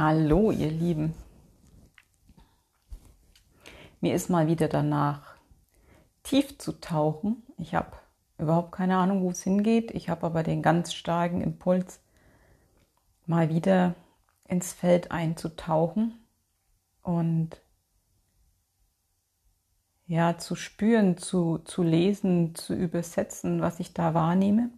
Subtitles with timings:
[0.00, 1.12] Hallo, ihr Lieben.
[4.00, 5.34] Mir ist mal wieder danach,
[6.22, 7.42] tief zu tauchen.
[7.56, 7.96] Ich habe
[8.38, 9.90] überhaupt keine Ahnung, wo es hingeht.
[9.90, 11.98] Ich habe aber den ganz starken Impuls,
[13.26, 13.96] mal wieder
[14.46, 16.16] ins Feld einzutauchen
[17.02, 17.60] und
[20.06, 24.70] ja, zu spüren, zu, zu lesen, zu übersetzen, was ich da wahrnehme,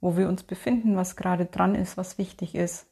[0.00, 2.89] wo wir uns befinden, was gerade dran ist, was wichtig ist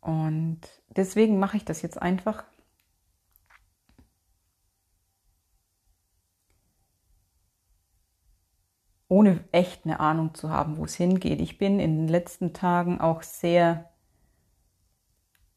[0.00, 2.44] und deswegen mache ich das jetzt einfach.
[9.08, 11.40] Ohne echt eine Ahnung zu haben, wo es hingeht.
[11.40, 13.90] Ich bin in den letzten Tagen auch sehr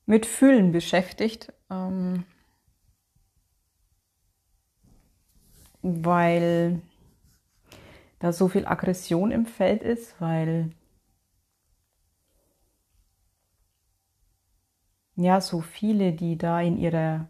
[0.05, 2.25] mit Fühlen beschäftigt, ähm,
[5.81, 6.81] weil
[8.19, 10.71] da so viel Aggression im Feld ist, weil
[15.23, 17.27] ja, so viele, die da in ihrer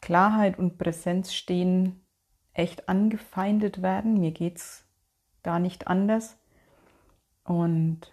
[0.00, 2.04] Klarheit und Präsenz stehen,
[2.52, 4.20] echt angefeindet werden.
[4.20, 4.84] Mir geht es
[5.42, 6.38] da nicht anders.
[7.44, 8.12] Und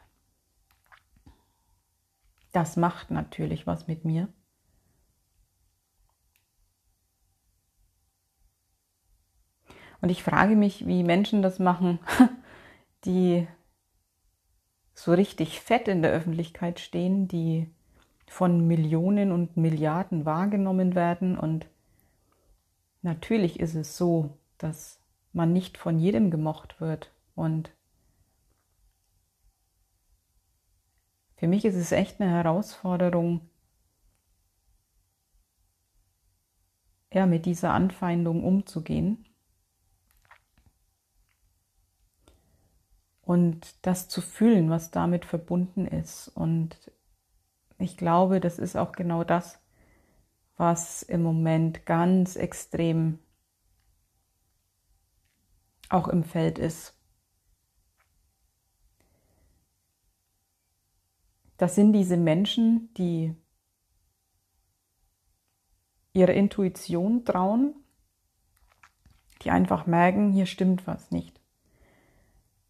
[2.52, 4.28] das macht natürlich was mit mir.
[10.02, 12.00] Und ich frage mich, wie Menschen das machen,
[13.06, 13.48] die
[14.94, 17.70] so richtig fett in der Öffentlichkeit stehen, die
[18.30, 21.38] von Millionen und Milliarden wahrgenommen werden.
[21.38, 21.68] Und
[23.02, 25.00] natürlich ist es so, dass
[25.34, 27.12] man nicht von jedem gemocht wird.
[27.36, 27.72] Und
[31.38, 33.42] für mich ist es echt eine Herausforderung,
[37.12, 39.26] ja, mit dieser Anfeindung umzugehen.
[43.22, 46.30] Und das zu fühlen, was damit verbunden ist.
[46.30, 46.92] Und
[47.80, 49.60] ich glaube, das ist auch genau das,
[50.58, 53.20] was im Moment ganz extrem
[55.88, 56.94] auch im Feld ist.
[61.58, 63.36] Das sind diese Menschen, die
[66.14, 67.74] ihre Intuition trauen,
[69.42, 71.40] die einfach merken, hier stimmt was nicht.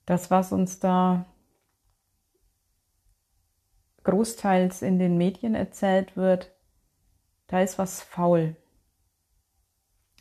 [0.05, 1.25] Das, was uns da
[4.09, 6.51] großteils in den Medien erzählt wird,
[7.47, 8.55] da ist was faul.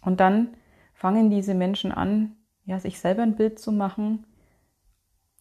[0.02, 0.56] Und dann
[0.94, 4.26] fangen diese Menschen an, ja, sich selber ein Bild zu machen,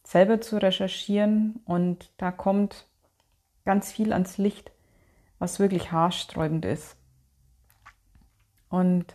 [0.04, 2.86] selber zu recherchieren und da kommt
[3.64, 4.72] ganz viel ans Licht,
[5.38, 6.96] was wirklich haarsträubend ist.
[8.70, 9.14] Und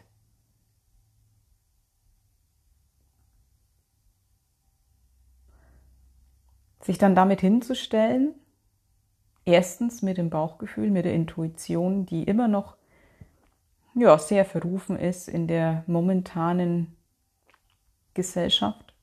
[6.81, 8.35] sich dann damit hinzustellen
[9.46, 12.78] Erstens mit dem Bauchgefühl, mit der Intuition, die immer noch
[13.96, 16.96] ja, sehr verrufen ist in der momentanen
[18.14, 18.96] Gesellschaft.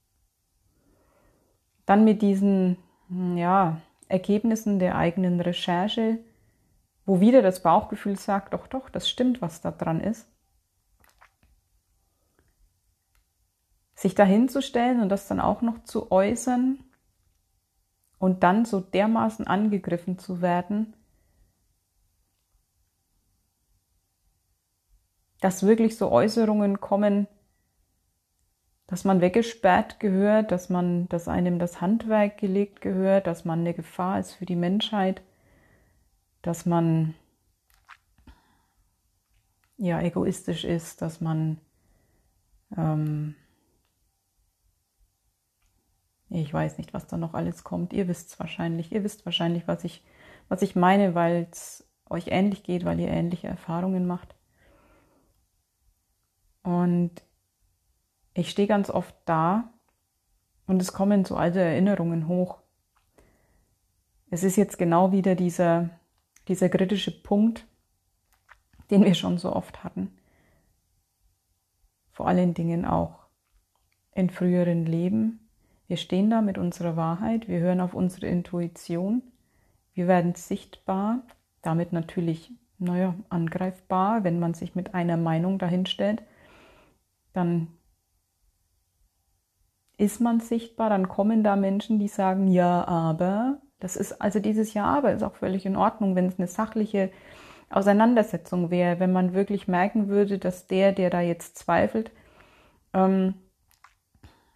[1.87, 2.79] Dann mit diesen
[3.37, 6.19] ja, Ergebnissen der eigenen Recherche,
[7.05, 10.29] wo wieder das Bauchgefühl sagt, doch, doch, das stimmt, was da dran ist.
[13.95, 16.83] Sich dahinzustellen und das dann auch noch zu äußern,
[18.21, 20.93] und dann so dermaßen angegriffen zu werden,
[25.41, 27.27] dass wirklich so Äußerungen kommen,
[28.87, 33.73] dass man weggesperrt gehört, dass man, dass einem das Handwerk gelegt gehört, dass man eine
[33.73, 35.23] Gefahr ist für die Menschheit,
[36.43, 37.15] dass man
[39.79, 41.59] ja egoistisch ist, dass man
[42.77, 43.35] ähm,
[46.31, 47.93] ich weiß nicht, was da noch alles kommt.
[47.93, 48.93] Ihr wisst es wahrscheinlich.
[48.93, 50.05] Ihr wisst wahrscheinlich, was ich,
[50.49, 54.37] was ich meine, weil es euch ähnlich geht, weil ihr ähnliche Erfahrungen macht.
[56.63, 57.11] Und
[58.33, 59.73] ich stehe ganz oft da
[60.67, 62.61] und es kommen so alte Erinnerungen hoch.
[64.31, 65.91] Es ist jetzt genau wieder dieser,
[66.47, 67.67] dieser kritische Punkt,
[68.91, 70.17] den wir schon so oft hatten.
[72.13, 73.27] Vor allen Dingen auch
[74.13, 75.50] in früheren Leben
[75.91, 79.23] wir stehen da mit unserer Wahrheit, wir hören auf unsere Intuition,
[79.93, 81.25] wir werden sichtbar,
[81.63, 86.23] damit natürlich, naja, angreifbar, wenn man sich mit einer Meinung dahinstellt,
[87.33, 87.67] dann
[89.99, 94.75] ist man sichtbar, dann kommen da Menschen, die sagen, ja, aber, das ist, also dieses
[94.75, 97.11] Ja, aber ist auch völlig in Ordnung, wenn es eine sachliche
[97.69, 102.13] Auseinandersetzung wäre, wenn man wirklich merken würde, dass der, der da jetzt zweifelt,
[102.95, 103.35] ähm,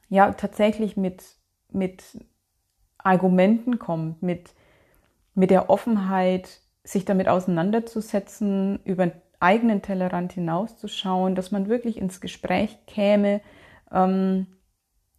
[0.09, 1.25] ja tatsächlich mit,
[1.71, 2.03] mit
[2.99, 4.55] Argumenten kommt, mit
[5.35, 9.11] mit der Offenheit, sich damit auseinanderzusetzen, über
[9.41, 13.41] eigenen Tellerrand hinauszuschauen, dass man wirklich ins Gespräch käme.
[13.91, 14.47] Ähm,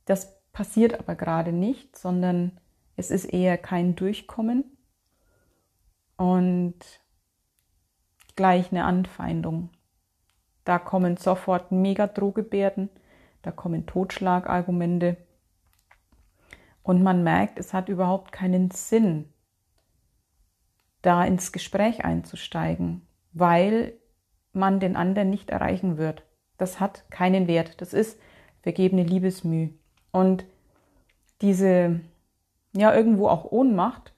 [0.05, 2.59] das passiert aber gerade nicht, sondern
[2.95, 4.63] es ist eher kein Durchkommen
[6.17, 6.75] und
[8.35, 9.69] gleich eine Anfeindung.
[10.63, 12.89] Da kommen sofort Megadrohgebärden,
[13.45, 15.17] da kommen Totschlagargumente
[16.81, 19.31] und man merkt, es hat überhaupt keinen Sinn,
[21.03, 23.93] da ins Gespräch einzusteigen, weil
[24.51, 26.23] man den anderen nicht erreichen wird.
[26.57, 27.81] Das hat keinen Wert.
[27.81, 28.19] Das ist
[28.61, 29.69] vergebene Liebesmüh.
[30.11, 30.45] Und
[31.41, 31.99] diese,
[32.75, 34.13] ja, irgendwo auch Ohnmacht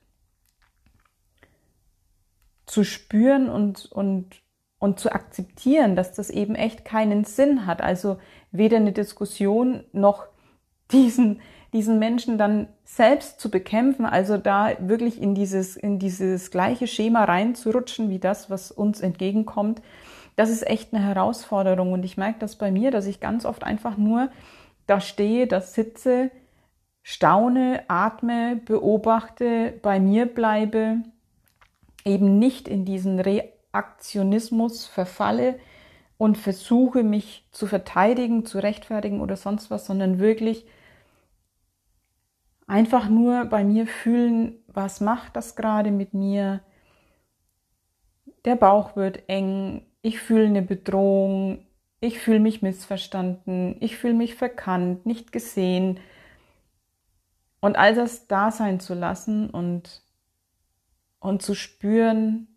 [2.65, 4.41] zu spüren und, und,
[4.79, 7.81] und zu akzeptieren, dass das eben echt keinen Sinn hat.
[7.81, 8.17] Also
[8.51, 10.27] weder eine Diskussion noch
[10.91, 11.41] diesen,
[11.73, 17.25] diesen Menschen dann selbst zu bekämpfen, also da wirklich in dieses, in dieses gleiche Schema
[17.25, 19.81] reinzurutschen, wie das, was uns entgegenkommt,
[20.37, 21.91] das ist echt eine Herausforderung.
[21.91, 24.29] Und ich merke das bei mir, dass ich ganz oft einfach nur
[24.85, 26.31] da stehe, da sitze,
[27.01, 30.97] staune, atme, beobachte, bei mir bleibe,
[32.05, 33.19] eben nicht in diesen
[33.77, 35.59] Reaktionismus verfalle
[36.17, 40.65] und versuche mich zu verteidigen, zu rechtfertigen oder sonst was, sondern wirklich
[42.65, 46.61] einfach nur bei mir fühlen, was macht das gerade mit mir?
[48.45, 51.65] Der Bauch wird eng, ich fühle eine Bedrohung,
[51.99, 55.99] ich fühle mich missverstanden, ich fühle mich verkannt, nicht gesehen.
[57.59, 60.03] Und all das da sein zu lassen und,
[61.19, 62.56] und zu spüren,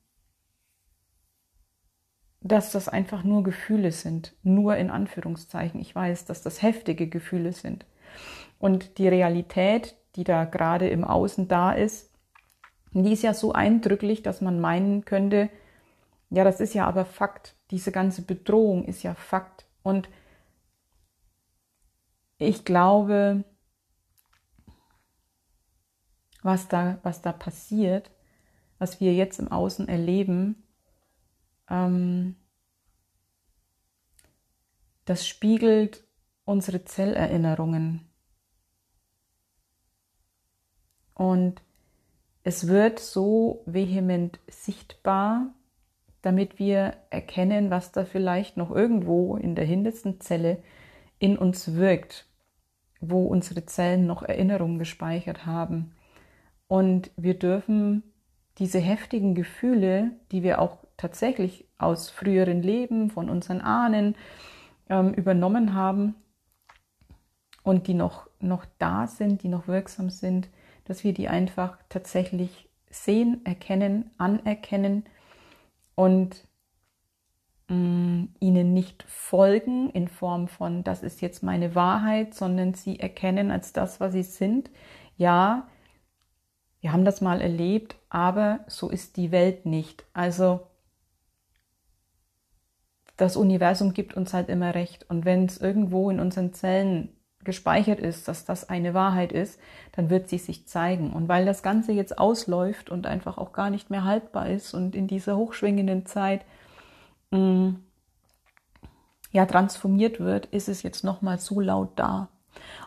[2.41, 5.81] dass das einfach nur Gefühle sind, nur in Anführungszeichen.
[5.81, 7.85] Ich weiß, dass das heftige Gefühle sind.
[8.59, 12.11] Und die Realität, die da gerade im Außen da ist,
[12.93, 15.51] die ist ja so eindrücklich, dass man meinen könnte,
[16.31, 17.57] ja, das ist ja aber Fakt.
[17.71, 19.67] Diese ganze Bedrohung ist ja Fakt.
[19.83, 20.09] Und
[22.39, 23.45] ich glaube,
[26.43, 28.11] was da, was da passiert,
[28.79, 30.63] was wir jetzt im Außen erleben,
[31.71, 32.37] ähm,
[35.05, 36.05] das spiegelt
[36.45, 38.09] unsere Zellerinnerungen.
[41.15, 41.63] Und
[42.43, 45.53] es wird so vehement sichtbar,
[46.23, 50.63] damit wir erkennen, was da vielleicht noch irgendwo in der hintersten Zelle
[51.19, 52.27] in uns wirkt,
[53.01, 55.95] wo unsere Zellen noch Erinnerungen gespeichert haben.
[56.69, 58.03] Und wir dürfen
[58.59, 64.17] diese heftigen Gefühle, die wir auch tatsächlich aus früheren Leben, von unseren Ahnen
[64.91, 66.15] ähm, übernommen haben
[67.63, 70.49] und die noch, noch da sind, die noch wirksam sind,
[70.85, 75.05] dass wir die einfach tatsächlich sehen, erkennen, anerkennen
[75.95, 76.47] und
[77.69, 82.99] mh, mm, ihnen nicht folgen in Form von, das ist jetzt meine Wahrheit, sondern sie
[83.01, 84.71] erkennen als das, was sie sind.
[85.17, 85.69] Ja,
[86.81, 90.05] wir haben das mal erlebt, aber so ist die Welt nicht.
[90.13, 90.70] Also
[93.21, 95.09] das Universum gibt uns halt immer recht.
[95.09, 97.11] Und wenn es irgendwo in unseren Zellen
[97.45, 99.59] gespeichert ist, dass das eine Wahrheit ist,
[99.93, 101.13] dann wird sie sich zeigen.
[101.13, 104.95] Und weil das Ganze jetzt ausläuft und einfach auch gar nicht mehr haltbar ist und
[104.95, 106.45] in dieser hochschwingenden Zeit
[107.31, 107.85] mh, mm,
[109.33, 112.29] ja transformiert wird, ist es jetzt nochmal so laut da.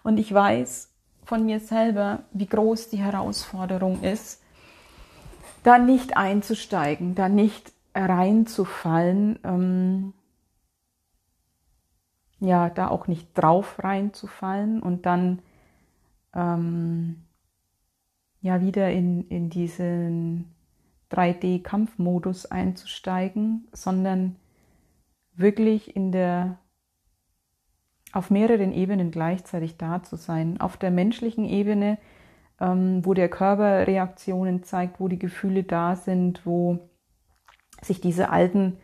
[0.03, 0.91] Und ich weiß
[1.25, 4.41] von mir selber, wie groß die Herausforderung ist,
[5.63, 9.39] da nicht einzusteigen, da nicht reinzufallen.
[9.43, 10.13] Ähm,
[12.43, 15.41] ja, da auch nicht drauf reinzufallen und dann
[16.35, 17.23] ähm,
[18.41, 20.53] ja wieder in, in diesen
[21.09, 24.35] 3D-Kampfmodus einzusteigen, sondern
[25.35, 26.57] wirklich in der
[28.11, 30.59] auf mehreren Ebenen gleichzeitig da zu sein.
[30.59, 31.97] Auf der menschlichen Ebene,
[32.59, 36.89] ähm, wo der Körper Reaktionen zeigt, wo die Gefühle da sind, wo
[37.81, 38.77] sich diese alten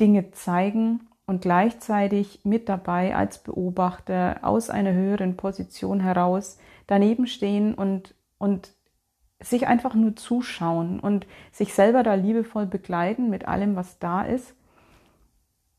[0.00, 7.74] Dinge zeigen und gleichzeitig mit dabei als Beobachter aus einer höheren Position heraus daneben stehen
[7.74, 8.72] und, und
[9.40, 14.54] sich einfach nur zuschauen und sich selber da liebevoll begleiten mit allem, was da ist.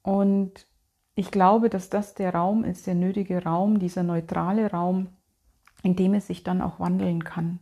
[0.02, 0.68] Und
[1.16, 5.10] ich glaube, dass das der Raum ist, der nötige Raum, dieser neutrale Raum,
[5.84, 7.60] in dem es sich dann auch wandeln kann.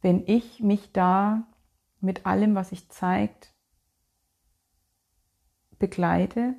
[0.00, 1.44] Wenn ich mich da
[2.00, 3.51] mit allem, was sich zeigt,
[5.82, 6.54] begleite,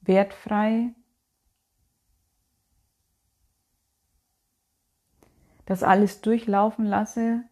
[0.00, 0.96] wertfrei,
[5.64, 7.44] das alles durchlaufen lasse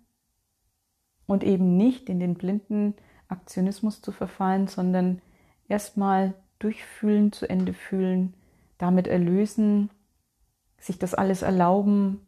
[1.27, 2.97] und eben nicht in den blinden
[3.29, 5.23] Aktionismus zu verfallen, sondern
[5.69, 8.35] erstmal durchfühlen, zu Ende fühlen,
[8.79, 9.91] damit erlösen,
[10.77, 12.27] sich das alles erlauben,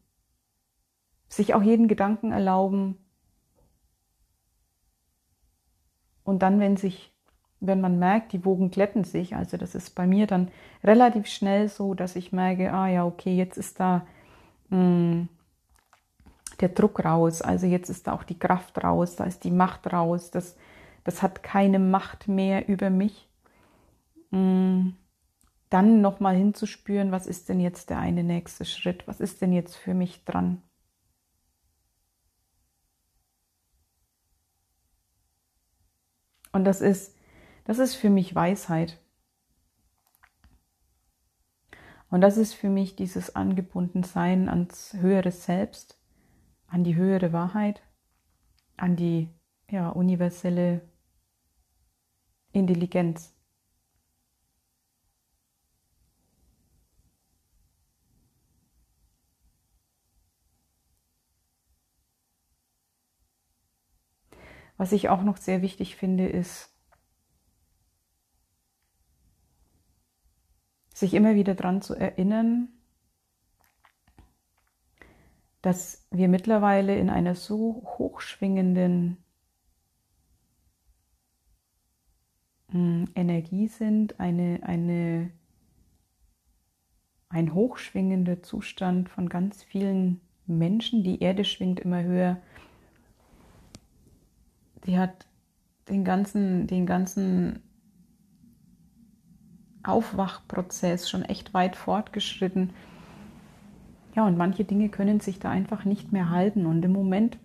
[1.27, 2.97] sich auch jeden Gedanken erlauben.
[6.23, 7.12] Und dann, wenn sich,
[7.63, 10.49] wenn man merkt, die Wogen glätten sich, also das ist bei mir dann
[10.83, 14.05] relativ schnell so, dass ich merke, ah ja, okay, jetzt ist da
[14.71, 15.29] mh, hm,
[16.61, 19.93] der Druck raus, also jetzt ist da auch die Kraft raus, da ist die Macht
[19.93, 20.57] raus, das,
[21.05, 23.29] das hat keine Macht mehr über mich.
[24.31, 24.91] Mm,
[25.71, 29.77] dann nochmal hinzuspüren, was ist denn jetzt der eine nächste Schritt, was ist denn jetzt
[29.77, 30.63] für mich dran.
[36.53, 37.17] Und das ist,
[37.65, 38.99] das ist für mich Weisheit.
[42.11, 45.99] Und das ist für mich dieses Angebundensein ans höhere Selbst,
[46.67, 47.83] an die höhere Wahrheit,
[48.77, 49.31] an die
[49.71, 50.83] ja, universelle
[52.53, 53.35] Intelligenz.
[64.77, 66.72] Was ich auch noch sehr wichtig finde, ist,
[71.03, 72.69] sich immer wieder daran zu erinnern,
[75.61, 79.17] dass wir mittlerweile in einer so hochschwingenden
[82.71, 85.33] hm, Energie sind, eine, eine,
[87.29, 91.03] ein hochschwingender Zustand von ganz vielen Menschen.
[91.03, 92.41] Die Erde schwingt immer höher.
[94.87, 95.27] Die hat
[95.89, 97.72] den ganzen, den ganzen
[99.85, 102.71] Aufwachprozess schon echt weit fortgeschritten.
[104.15, 106.67] Ja, und manche Dinge können sich da einfach nicht mehr halten.
[106.67, 107.39] Und im Moment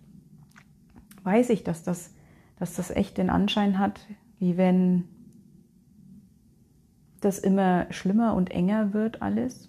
[1.24, 2.14] weiß ich, dass das,
[2.58, 4.00] dass das echt den Anschein hat,
[4.38, 5.04] wie wenn
[7.20, 9.68] das immer schlimmer und enger wird alles.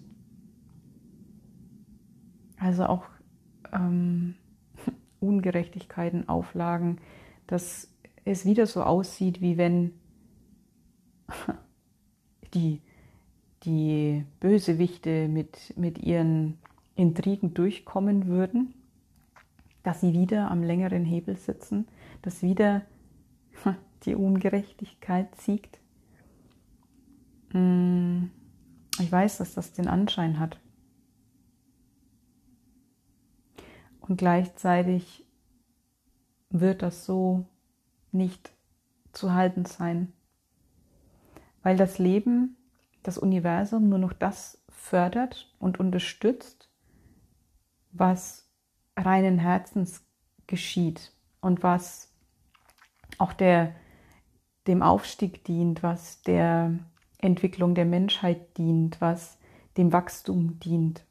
[2.58, 3.04] Also auch
[3.72, 4.34] ähm,
[5.20, 6.98] Ungerechtigkeiten, Auflagen,
[7.46, 7.88] dass
[8.24, 9.92] es wieder so aussieht, wie wenn
[12.54, 12.80] die,
[13.64, 16.58] die Bösewichte mit, mit ihren
[16.94, 18.74] Intrigen durchkommen würden,
[19.82, 21.86] dass sie wieder am längeren Hebel sitzen,
[22.22, 22.82] dass wieder
[24.04, 25.78] die Ungerechtigkeit siegt.
[27.52, 28.24] Mm,
[28.98, 30.58] ich weiß, dass das den Anschein hat.
[34.00, 35.24] Und gleichzeitig
[36.50, 37.46] wird das so
[38.12, 38.52] nicht
[39.12, 40.12] zu halten sein,
[41.62, 42.56] weil das Leben,
[43.02, 46.70] das Universum nur noch das fördert und unterstützt,
[47.92, 48.48] was
[48.96, 50.04] reinen Herzens
[50.46, 52.12] geschieht und was
[53.18, 53.74] auch der,
[54.66, 56.78] dem Aufstieg dient, was der
[57.18, 59.38] Entwicklung der Menschheit dient, was
[59.76, 61.04] dem Wachstum dient.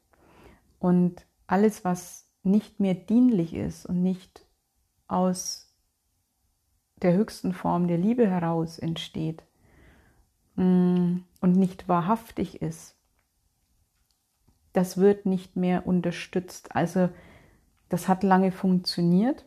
[0.78, 4.46] Und alles, was nicht mehr dienlich ist und nicht
[5.06, 5.74] aus
[7.02, 9.42] der höchsten Form der Liebe heraus entsteht
[10.60, 12.94] und nicht wahrhaftig ist,
[14.72, 16.74] das wird nicht mehr unterstützt.
[16.76, 17.08] Also
[17.88, 19.44] das hat lange funktioniert,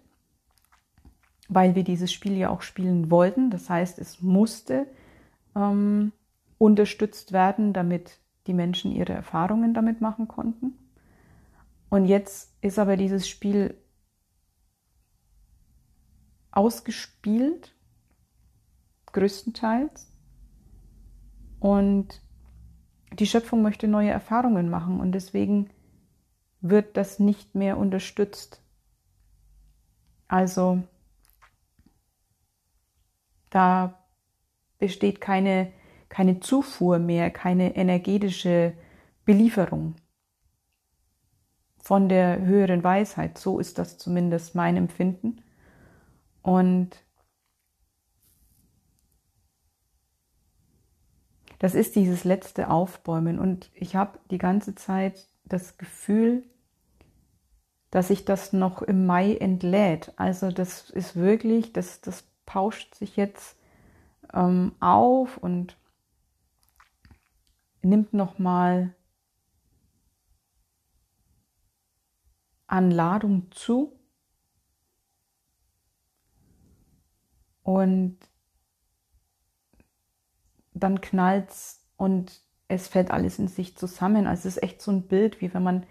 [1.48, 3.52] weil wir dieses Spiel ja auch spielen wollten.
[3.52, 4.88] Das heißt, es musste
[5.56, 6.12] ähm,
[6.58, 10.78] unterstützt werden, damit die Menschen ihre Erfahrungen damit machen konnten.
[11.90, 13.78] Und jetzt ist aber dieses Spiel
[16.52, 17.74] ausgespielt,
[19.12, 20.13] größtenteils.
[21.64, 22.22] Und
[23.14, 25.70] die Schöpfung möchte neue Erfahrungen machen und deswegen
[26.60, 28.62] wird das nicht mehr unterstützt.
[30.28, 30.84] Also
[33.50, 33.98] da
[34.78, 35.72] besteht keine,
[36.10, 38.74] keine Zufuhr mehr, keine energetische
[39.24, 39.96] Belieferung
[41.80, 43.38] von der höheren Weisheit.
[43.38, 45.42] So ist das zumindest mein Empfinden.
[46.42, 46.90] Und
[51.64, 53.40] das ist dieses letzte Aufbäumen.
[53.40, 56.44] Und ich habe die ganze Zeit das Gefühl,
[57.90, 60.12] dass sich das noch im Mai entlädt.
[60.18, 63.56] Also das ist wirklich, das, das pauscht sich jetzt
[64.34, 65.78] ähm, auf und
[67.82, 68.94] nimmt nochmal
[72.68, 73.98] an Ladung zu.
[77.62, 78.18] Und
[80.84, 84.28] dann knallt's und es fällt alles in sich zusammen.
[84.28, 85.84] Also es ist echt so ein Bild, wie wenn man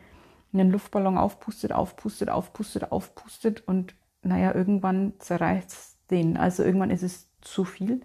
[0.52, 6.36] einen Luftballon aufpustet, aufpustet, aufpustet, aufpustet und naja, irgendwann zerreißt den.
[6.36, 8.02] Also irgendwann ist es zu viel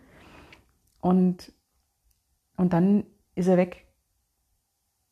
[1.02, 1.52] und,
[2.56, 3.86] und dann ist er weg.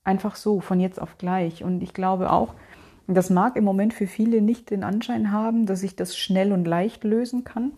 [0.04, 1.64] Einfach so, von jetzt auf gleich.
[1.64, 2.54] Und ich glaube auch,
[3.08, 6.66] das mag im Moment für viele nicht den Anschein haben, dass ich das schnell und
[6.66, 7.72] leicht lösen kann.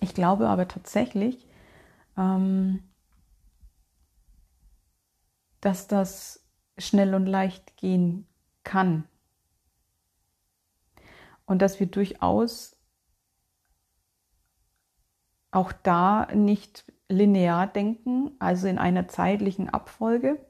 [0.00, 1.46] Ich glaube aber tatsächlich,
[2.16, 2.82] ähm,
[5.60, 6.44] dass das
[6.78, 8.26] schnell und leicht gehen
[8.64, 9.04] kann.
[11.46, 12.76] Und dass wir durchaus
[15.50, 20.44] auch da nicht linear denken, also in einer zeitlichen Abfolge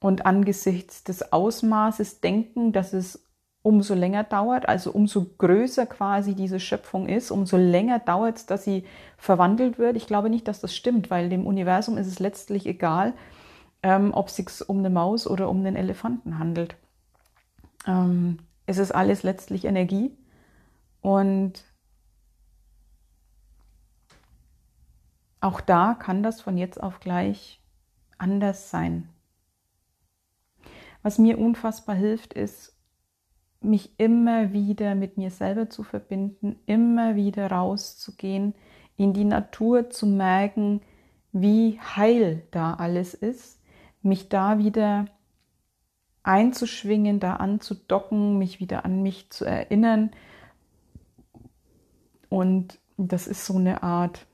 [0.00, 3.27] und angesichts des Ausmaßes denken, dass es
[3.68, 8.64] umso länger dauert, also umso größer quasi diese Schöpfung ist, umso länger dauert es, dass
[8.64, 8.84] sie
[9.18, 9.94] verwandelt wird.
[9.94, 13.12] Ich glaube nicht, dass das stimmt, weil dem Universum ist es letztlich egal,
[13.82, 16.76] ähm, ob es sich um eine Maus oder um einen Elefanten handelt.
[17.86, 20.16] Ähm, es ist alles letztlich Energie
[21.02, 21.62] und
[25.42, 27.60] auch da kann das von jetzt auf gleich
[28.16, 29.10] anders sein.
[31.02, 32.77] Was mir unfassbar hilft, ist,
[33.60, 38.54] mich immer wieder mit mir selber zu verbinden, immer wieder rauszugehen,
[38.96, 40.80] in die Natur zu merken,
[41.32, 43.60] wie heil da alles ist,
[44.02, 45.06] mich da wieder
[46.22, 50.10] einzuschwingen, da anzudocken, mich wieder an mich zu erinnern.
[52.28, 54.26] Und das ist so eine Art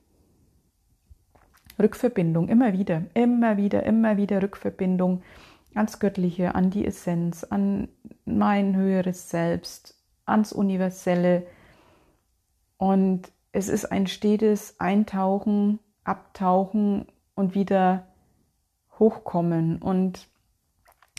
[1.78, 5.22] Rückverbindung, immer wieder, immer wieder, immer wieder Rückverbindung
[5.74, 7.88] ans Göttliche, an die Essenz, an
[8.24, 11.46] mein höheres Selbst, ans Universelle.
[12.76, 18.06] Und es ist ein stetes Eintauchen, Abtauchen und wieder
[18.98, 20.28] hochkommen und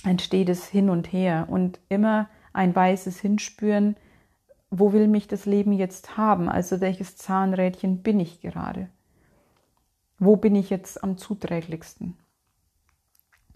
[0.04, 3.96] ein stetes Hin und Her und immer ein weißes Hinspüren,
[4.70, 6.50] wo will mich das Leben jetzt haben?
[6.50, 8.90] Also welches Zahnrädchen bin ich gerade?
[10.20, 12.18] Wo bin ich jetzt am zuträglichsten?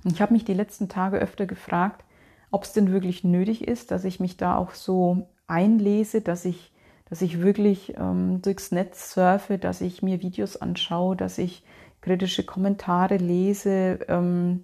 [0.06, 2.04] Ich habe mich die letzten Tage öfter gefragt,
[2.52, 6.72] ob es denn wirklich nötig ist, dass ich mich da auch so einlese, dass ich,
[7.10, 11.64] dass ich wirklich ähm, durchs Netz surfe, dass ich mir Videos anschaue, dass ich
[12.02, 14.64] kritische Kommentare lese, ähm,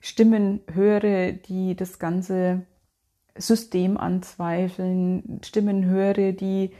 [0.00, 2.62] Stimmen höre, die das ganze
[3.36, 6.72] System anzweifeln, Stimmen höre, die,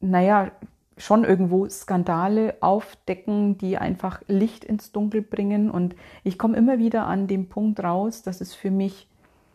[0.00, 0.52] naja,
[0.96, 5.70] schon irgendwo Skandale aufdecken, die einfach Licht ins Dunkel bringen.
[5.70, 9.08] Und ich komme immer wieder an dem Punkt raus, dass es für mich,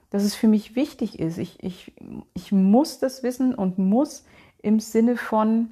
[0.10, 1.38] dass es für mich wichtig ist.
[1.38, 1.94] Ich, ich,
[2.34, 4.26] ich muss das wissen und muss
[4.62, 5.72] im Sinne von,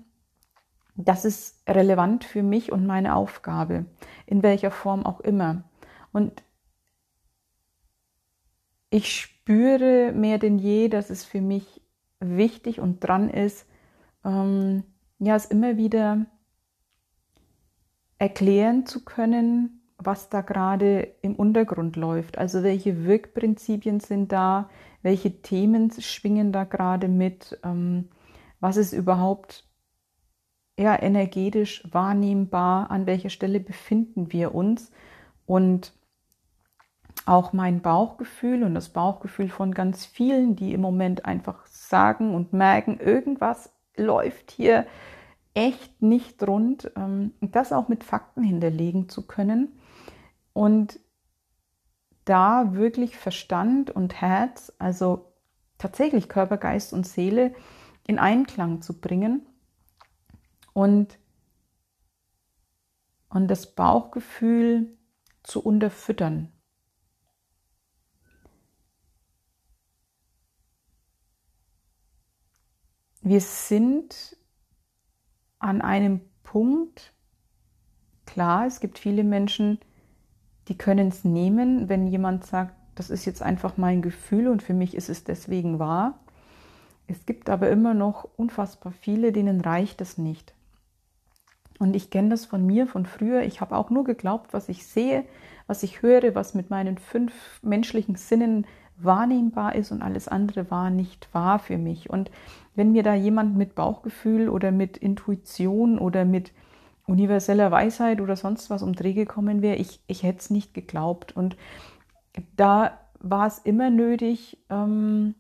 [0.96, 3.86] das ist relevant für mich und meine Aufgabe,
[4.26, 5.64] in welcher Form auch immer.
[6.12, 6.44] Und
[8.90, 11.82] ich spüre mehr denn je, dass es für mich
[12.20, 13.68] wichtig und dran ist,
[14.24, 14.84] ähm,
[15.20, 16.26] ja, es immer wieder
[18.18, 22.38] erklären zu können, was da gerade im Untergrund läuft.
[22.38, 24.70] Also welche Wirkprinzipien sind da,
[25.02, 28.10] welche Themen schwingen da gerade mit, ähm,
[28.60, 29.66] was ist überhaupt
[30.78, 34.92] ja, energetisch wahrnehmbar, an welcher Stelle befinden wir uns
[35.46, 35.94] und
[37.26, 42.52] auch mein Bauchgefühl und das Bauchgefühl von ganz vielen, die im Moment einfach sagen und
[42.54, 44.86] merken, irgendwas läuft hier
[45.54, 49.80] echt nicht rund, ähm, das auch mit Fakten hinterlegen zu können
[50.54, 51.00] und
[52.26, 55.32] da wirklich Verstand und Herz, also
[55.78, 57.54] tatsächlich Körper, Geist und Seele
[58.08, 59.46] in Einklang zu bringen
[60.74, 61.18] und,
[63.30, 64.98] und das Bauchgefühl
[65.44, 66.52] zu unterfüttern.
[73.28, 74.38] Wir sind
[75.58, 77.12] an einem Punkt,
[78.28, 79.80] klar, es gibt viele Menschen,
[80.68, 84.76] die können es nehmen, wenn jemand sagt, das ist jetzt einfach mein Gefühl und für
[84.76, 86.20] mich ist es deswegen wahr.
[87.08, 90.54] Es gibt aber immer noch unfassbar viele, denen reicht es nicht.
[91.80, 93.42] Und ich kenne das von mir, von früher.
[93.42, 95.26] Ich habe auch nur geglaubt, was ich sehe,
[95.66, 97.34] was ich höre, was mit meinen fünf
[97.64, 102.10] menschlichen Sinnen wahrnehmbar ist und alles andere war nicht wahr für mich.
[102.10, 102.32] Und
[102.76, 106.52] wenn mir da jemand mit Bauchgefühl oder mit Intuition oder mit
[107.08, 111.36] universeller Weisheit oder sonst was um Dreh gekommen wäre, ich, ich hätte es nicht geglaubt.
[111.36, 111.56] Und
[112.56, 115.36] da war es immer nötig, ähm,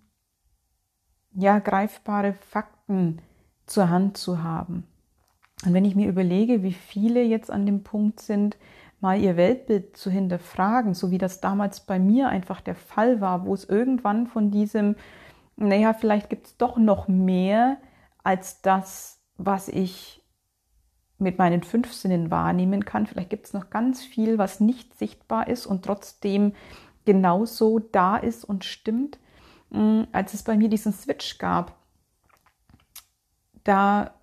[1.33, 3.19] ja, greifbare Fakten
[3.65, 4.85] zur Hand zu haben.
[5.65, 8.57] Und wenn ich mir überlege, wie viele jetzt an dem Punkt sind,
[9.05, 13.45] mal ihr Weltbild zu hinterfragen, so wie das damals bei mir einfach der Fall war,
[13.45, 14.95] wo es irgendwann von diesem,
[15.57, 17.77] naja, vielleicht gibt es doch noch mehr
[18.23, 20.23] als das, was ich
[21.19, 23.05] mit meinen fünf Sinnen wahrnehmen kann.
[23.05, 26.53] Vielleicht gibt es noch ganz viel, was nicht sichtbar ist und trotzdem
[27.05, 29.19] genauso da ist und stimmt.
[29.69, 31.75] Mm, als es bei mir diesen Switch gab,
[33.63, 34.15] da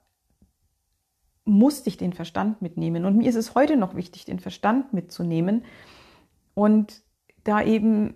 [1.44, 3.05] musste ich den Verstand mitnehmen.
[3.05, 5.64] Und mir ist es heute noch wichtig, den Verstand mitzunehmen
[6.55, 7.02] und
[7.44, 8.14] da eben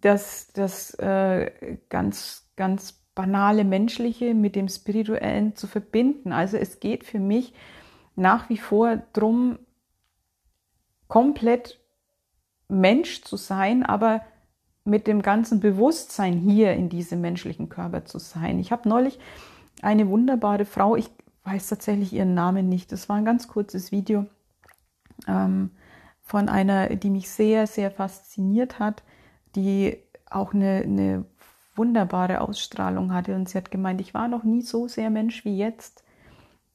[0.00, 6.32] das, das äh, ganz, ganz banale Menschliche mit dem Spirituellen zu verbinden.
[6.32, 7.54] Also es geht für mich
[8.16, 9.58] nach wie vor darum,
[11.06, 11.80] komplett
[12.68, 14.22] Mensch zu sein, aber
[14.84, 18.58] mit dem ganzen Bewusstsein hier in diesem menschlichen Körper zu sein.
[18.58, 19.18] Ich habe neulich
[19.82, 21.10] eine wunderbare Frau, ich
[21.44, 24.26] weiß tatsächlich ihren Namen nicht, das war ein ganz kurzes Video
[25.28, 25.70] ähm,
[26.22, 29.02] von einer, die mich sehr, sehr fasziniert hat,
[29.54, 29.98] die
[30.30, 31.24] auch eine, eine
[31.76, 33.34] wunderbare Ausstrahlung hatte.
[33.34, 36.02] Und sie hat gemeint, ich war noch nie so sehr Mensch wie jetzt,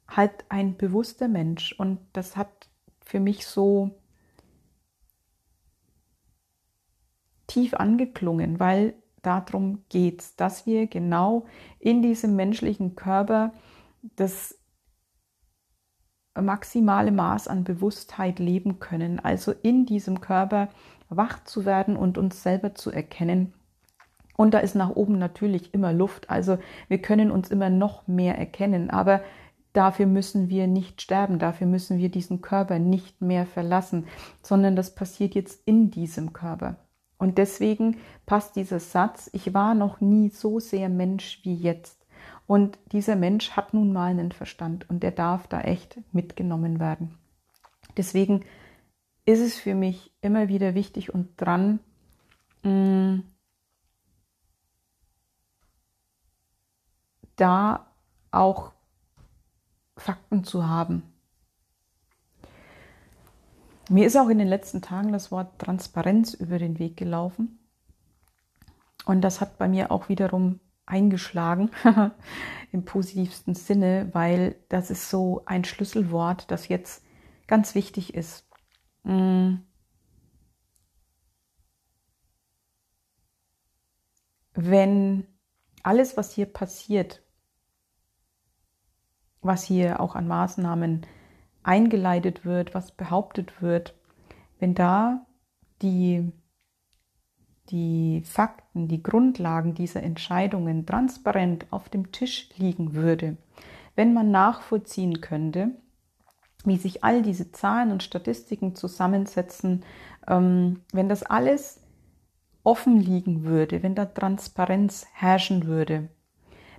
[0.08, 1.74] halt ein bewusster Mensch.
[1.74, 2.70] Und das hat
[3.02, 3.92] für mich so
[7.48, 11.46] tief angeklungen, weil darum geht es, dass wir genau
[11.80, 13.54] in diesem menschlichen Körper
[14.16, 14.59] das
[16.42, 20.70] maximale Maß an Bewusstheit leben können, also in diesem Körper
[21.10, 23.54] wach zu werden und uns selber zu erkennen.
[24.38, 28.38] Und da ist nach oben natürlich immer Luft, also wir können uns immer noch mehr
[28.38, 29.22] erkennen, aber
[29.74, 34.08] dafür müssen wir nicht sterben, dafür müssen wir diesen Körper nicht mehr verlassen,
[34.42, 36.78] sondern das passiert jetzt in diesem Körper.
[37.18, 41.99] Und deswegen passt dieser Satz, ich war noch nie so sehr Mensch wie jetzt.
[42.50, 47.16] Und dieser Mensch hat nun mal einen Verstand und der darf da echt mitgenommen werden.
[47.96, 48.44] Deswegen
[49.24, 51.80] ist es für mich immer wieder wichtig und dran,
[52.64, 53.20] mm,
[57.36, 57.86] da
[58.32, 58.74] auch
[59.96, 61.04] Fakten zu haben.
[63.92, 67.60] Mir ist auch in den letzten Tagen das Wort Transparenz über den Weg gelaufen.
[69.06, 71.72] Und das hat bei mir auch wiederum eingeschlagen
[72.72, 77.04] im positivsten Sinne, weil das ist so ein Schlüsselwort, das jetzt
[77.48, 78.46] ganz wichtig ist.
[79.04, 79.56] Mm.
[84.54, 85.26] Wenn
[85.84, 87.24] alles, was hier passiert,
[89.42, 91.06] was hier auch an Maßnahmen
[91.64, 93.96] eingeleitet wird, was behauptet wird,
[94.60, 95.26] wenn da
[95.82, 96.32] die,
[97.70, 103.38] die Fakten, die Grundlagen dieser Entscheidungen transparent auf dem Tisch liegen würde,
[103.96, 105.72] wenn man nachvollziehen könnte,
[106.66, 109.84] wie sich all diese Zahlen und Statistiken zusammensetzen,
[110.28, 111.82] ähm, wenn das alles
[112.64, 116.10] offen liegen würde, wenn da Transparenz herrschen würde,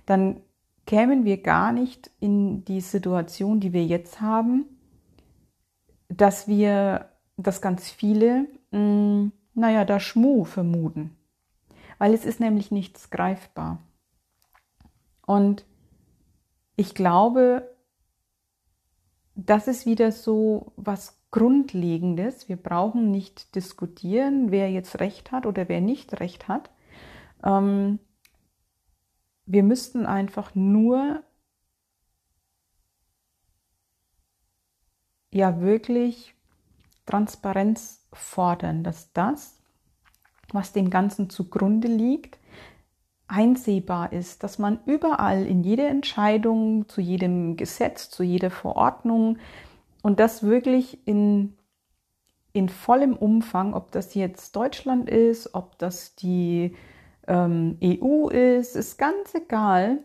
[0.05, 0.41] dann
[0.85, 4.65] kämen wir gar nicht in die Situation, die wir jetzt haben,
[6.09, 11.15] dass wir, dass ganz viele, mh, mm, naja, da Schmu vermuten.
[11.97, 13.79] Weil es ist nämlich nichts greifbar.
[15.25, 15.65] Und
[16.75, 17.75] ich glaube,
[19.35, 22.49] das ist wieder so was Grundlegendes.
[22.49, 26.69] Wir brauchen nicht diskutieren, wer jetzt recht hat oder wer nicht recht hat.
[27.43, 27.99] Ähm,
[29.45, 31.23] wir müssten einfach nur
[35.31, 36.35] ja wirklich
[37.05, 39.57] Transparenz fordern, dass das,
[40.51, 42.39] was dem Ganzen zugrunde liegt,
[43.27, 49.37] einsehbar ist, dass man überall in jeder Entscheidung, zu jedem Gesetz, zu jeder Verordnung
[50.01, 51.57] und das wirklich in,
[52.51, 56.75] in vollem Umfang, ob das jetzt Deutschland ist, ob das die
[57.27, 59.99] ähm, EU ist, ist ganz egal,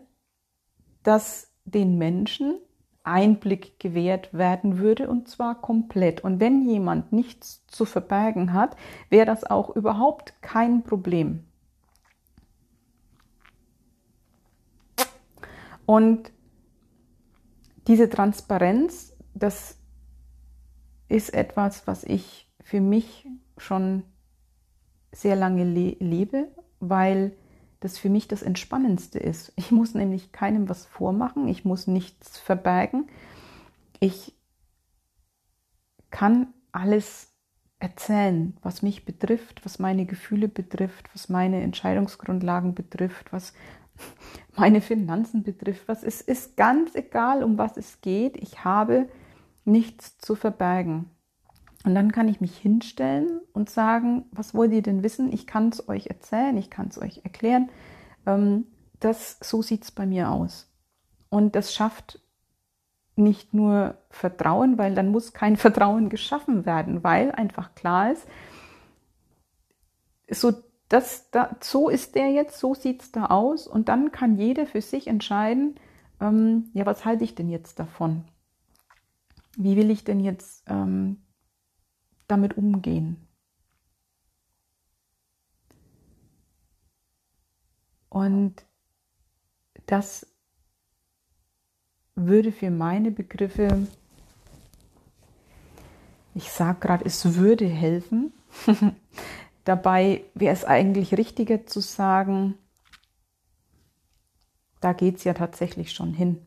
[1.03, 2.59] dass den Menschen
[3.07, 6.23] Einblick gewährt werden würde und zwar komplett.
[6.23, 8.77] Und wenn jemand nichts zu verbergen hat,
[9.11, 11.45] wäre das auch überhaupt kein Problem.
[15.87, 16.33] Und
[17.87, 19.79] diese Transparenz, das
[21.09, 24.03] ist etwas, was ich für mich schon
[25.13, 26.49] sehr lange le lebe,
[26.81, 27.37] weil
[27.81, 29.53] das für mich das Entspannendste ist.
[29.57, 33.09] Ich muss nämlich keinem was vormachen, ich muss nichts verbergen.
[34.01, 34.35] Ich
[36.11, 37.33] kann alles
[37.79, 43.53] erzählen, was mich betrifft, was meine Gefühle betrifft, was meine Entscheidungsgrundlagen betrifft, was
[44.57, 48.37] meine Finanzen betrifft, was es ist ganz egal, um was es geht.
[48.37, 49.09] Ich habe
[49.65, 51.11] nichts zu verbergen.
[51.87, 55.33] Und dann kann ich mich hinstellen und sagen, was wollt ihr denn wissen?
[55.33, 57.71] Ich kann es euch erzählen, ich kann es euch erklären.
[58.27, 58.67] Ähm,
[58.99, 60.69] das, so sieht es bei mir aus.
[61.29, 62.21] Und das schafft
[63.15, 68.27] nicht nur Vertrauen, weil dann muss kein Vertrauen geschaffen werden, weil einfach klar ist,
[70.29, 70.55] so,
[70.89, 74.67] das, da, so ist der jetzt, so sieht es da aus und dann kann jeder
[74.67, 75.77] für sich entscheiden,
[76.21, 78.25] ähm, ja, was halte ich denn jetzt davon?
[79.57, 81.19] Wie will ich denn jetzt ähm,
[82.29, 83.27] damit umgehen?
[88.09, 88.65] Und
[89.87, 90.27] das
[92.15, 93.87] würde für meine Begriffe,
[96.35, 98.33] ich sage gerade, es würde helfen.
[99.65, 102.55] Dabei wäre es eigentlich richtiger zu sagen,
[104.81, 106.46] da geht es ja tatsächlich schon hin.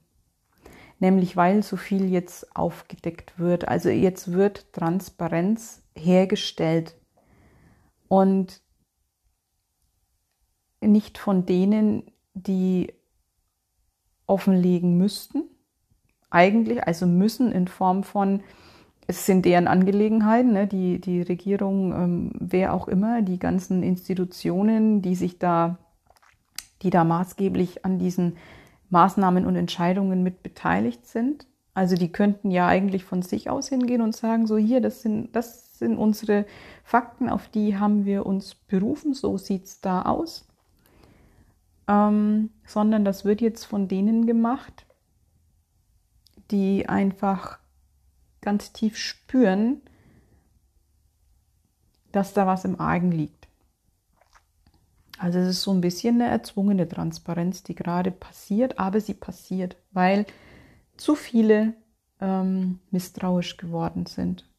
[1.00, 3.68] Nämlich weil so viel jetzt aufgedeckt wird.
[3.68, 6.96] Also jetzt wird Transparenz hergestellt.
[8.08, 8.62] Und
[10.82, 12.94] nicht von denen, die
[14.28, 15.44] offenlegen müssten,
[16.30, 18.42] eigentlich, also müssen in Form von,
[19.08, 25.02] es sind deren Angelegenheiten, ne, die, die Regierung, ähm, wer auch immer, die ganzen Institutionen,
[25.02, 25.80] die sich da,
[26.84, 28.38] die da maßgeblich an diesen
[28.90, 31.46] Maßnahmen und Entscheidungen mit beteiligt sind.
[31.74, 35.36] Also die könnten ja eigentlich von sich aus hingehen und sagen, so hier, das sind,
[35.36, 36.46] das sind unsere
[36.84, 40.48] Fakten, auf die haben wir uns berufen, so sieht's da aus.
[41.88, 44.86] Ähm, sondern das wird jetzt von denen gemacht,
[46.52, 47.60] die einfach
[48.42, 49.82] ganz tief spüren,
[52.12, 53.39] dass da was im Argen liegt.
[55.20, 59.76] Also es ist so ein bisschen eine erzwungene Transparenz, die gerade passiert, aber sie passiert,
[59.92, 60.26] weil
[60.96, 61.74] zu viele
[62.22, 64.50] ähm, misstrauisch geworden sind.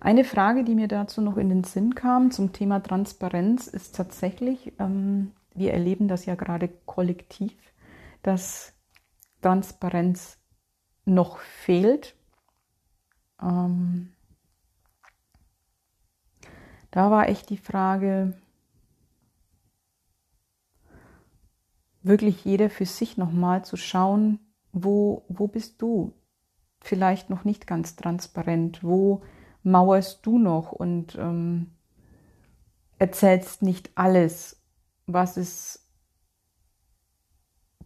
[0.00, 4.74] Eine Frage, die mir dazu noch in den Sinn kam zum Thema Transparenz, ist tatsächlich,
[4.78, 7.54] ähm, wir erleben das ja gerade kollektiv,
[8.22, 8.74] dass
[9.40, 10.36] Transparenz
[11.06, 12.15] noch fehlt.
[13.40, 14.12] Ähm,
[16.90, 18.34] da war echt die Frage,
[22.02, 24.38] wirklich jeder für sich nochmal zu schauen,
[24.72, 26.14] wo, wo bist du?
[26.80, 29.22] Vielleicht noch nicht ganz transparent, wo
[29.62, 31.72] mauerst du noch und ähm,
[32.98, 34.62] erzählst nicht alles,
[35.06, 35.85] was es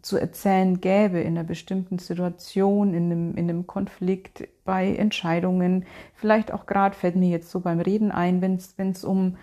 [0.03, 5.85] zu erzählen gäbe in einer bestimmten Situation, in einem, in einem Konflikt, bei Entscheidungen.
[6.15, 9.37] Vielleicht auch gerade fällt mir jetzt so beim Reden ein, wenn es um,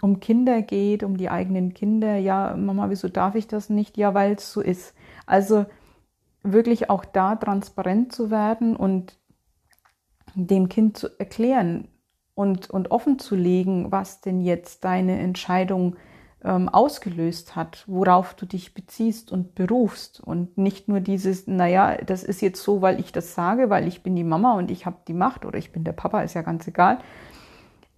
[0.00, 2.16] um Kinder geht, um die eigenen Kinder.
[2.16, 3.96] Ja, Mama, wieso darf ich das nicht?
[3.96, 4.94] Ja, weil es so ist.
[5.26, 5.66] Also
[6.42, 9.18] wirklich auch da transparent zu werden und
[10.34, 11.88] dem Kind zu erklären
[12.34, 15.96] und, und offen zu legen, was denn jetzt deine Entscheidung
[16.44, 22.22] ähm, ausgelöst hat, worauf du dich beziehst und berufst und nicht nur dieses, naja, das
[22.22, 24.98] ist jetzt so, weil ich das sage, weil ich bin die Mama und ich habe
[25.08, 26.98] die Macht oder ich bin der Papa, ist ja ganz egal,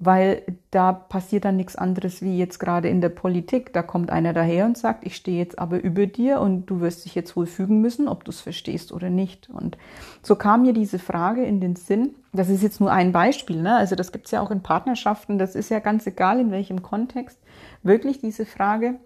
[0.02, 3.74] weil da passiert dann nichts anderes wie jetzt gerade in der Politik.
[3.74, 7.04] Da kommt einer daher und sagt, ich stehe jetzt aber über dir und du wirst
[7.04, 9.50] dich jetzt wohl fügen müssen, ob du es verstehst oder nicht.
[9.50, 9.76] Und
[10.22, 12.14] so kam mir diese Frage in den Sinn.
[12.32, 13.76] Das ist jetzt nur ein Beispiel, ne?
[13.76, 15.38] Also das gibt es ja auch in Partnerschaften.
[15.38, 17.38] Das ist ja ganz egal, in welchem Kontext.
[17.82, 18.98] Wirklich diese Frage,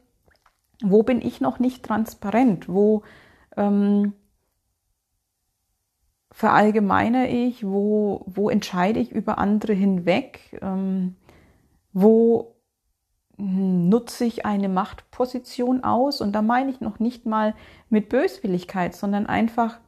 [0.81, 2.69] wo bin ich noch nicht transparent?
[2.69, 3.03] Wo
[3.57, 4.13] ähm,
[6.35, 11.15] verallgemeine ich, wo, wo entscheide ich über andere hinweg, ähm,
[11.93, 12.57] wo
[13.37, 16.21] nutze ich eine Machtposition aus?
[16.21, 17.55] Und da meine ich noch nicht mal
[17.89, 19.79] mit Böswilligkeit, sondern einfach,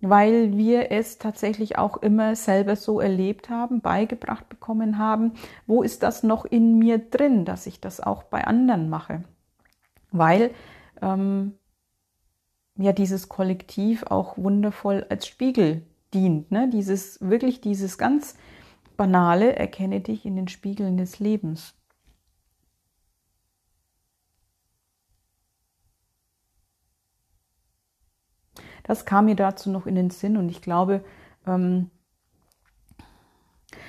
[0.00, 5.32] weil wir es tatsächlich auch immer selber so erlebt haben, beigebracht bekommen haben,
[5.66, 9.24] wo ist das noch in mir drin, dass ich das auch bei anderen mache,
[10.12, 10.52] weil
[11.02, 11.54] ähm,
[12.76, 16.50] ja dieses Kollektiv auch wundervoll als Spiegel dient.
[16.50, 16.68] Ne?
[16.70, 18.36] Dieses, wirklich dieses ganz
[18.96, 21.74] banale, erkenne dich in den Spiegeln des Lebens.
[28.82, 31.04] Das kam mir dazu noch in den Sinn und ich glaube,
[31.46, 31.90] ähm,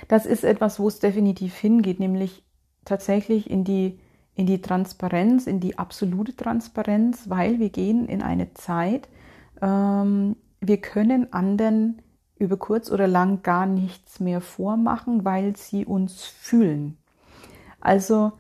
[0.08, 2.44] das ist etwas, wo es definitiv hingeht, nämlich
[2.86, 4.00] tatsächlich in die
[4.42, 9.08] in die Transparenz, in die absolute Transparenz, weil wir gehen in eine Zeit,
[9.62, 12.02] ähm, wir können anderen
[12.40, 16.98] über kurz oder lang gar nichts mehr vormachen, weil sie uns fühlen.
[17.82, 18.32] Also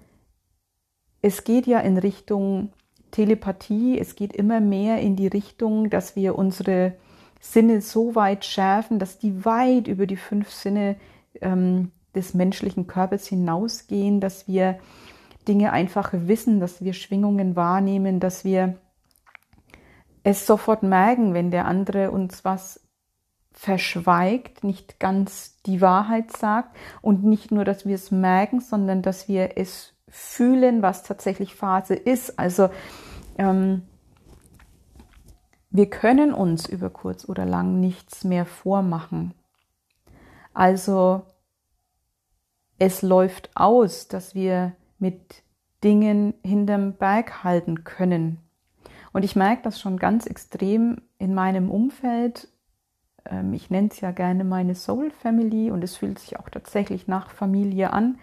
[1.22, 2.74] es geht ja in Richtung
[3.12, 6.96] Telepathie, es geht immer mehr in die Richtung, dass wir unsere
[7.40, 10.96] Sinne so weit schärfen, dass die weit über die fünf Sinne
[11.42, 14.80] ähm, des menschlichen Körpers hinausgehen, dass wir
[15.48, 18.78] Dinge einfach wissen, dass wir Schwingungen wahrnehmen, dass wir
[20.24, 22.80] es sofort merken, wenn der andere uns was
[23.52, 29.28] verschweigt, nicht ganz die Wahrheit sagt und nicht nur, dass wir es merken, sondern dass
[29.28, 32.38] wir es fühlen, was tatsächlich Phase ist.
[32.40, 32.70] Also
[33.38, 33.84] ähm,
[35.70, 39.34] wir können uns über kurz oder lang nichts mehr vormachen.
[40.54, 41.24] Also
[42.78, 45.44] es läuft aus, dass wir mit
[45.84, 48.38] Dingen hinterm Berg halten können.
[49.14, 52.48] Und ich merke das schon ganz extrem in meinem Umfeld.
[53.26, 57.08] Ähm, ich nenne es ja gerne meine Soul Family und es fühlt sich auch tatsächlich
[57.08, 58.20] nach Familie an.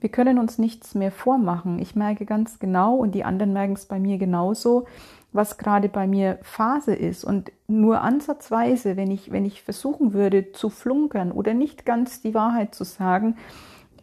[0.00, 1.78] Wir können uns nichts mehr vormachen.
[1.78, 4.86] Ich merke ganz genau und die anderen merken es bei mir genauso,
[5.32, 7.24] was gerade bei mir Phase ist.
[7.24, 12.34] Und nur ansatzweise, wenn ich, wenn ich versuchen würde zu flunkern oder nicht ganz die
[12.34, 13.36] Wahrheit zu sagen,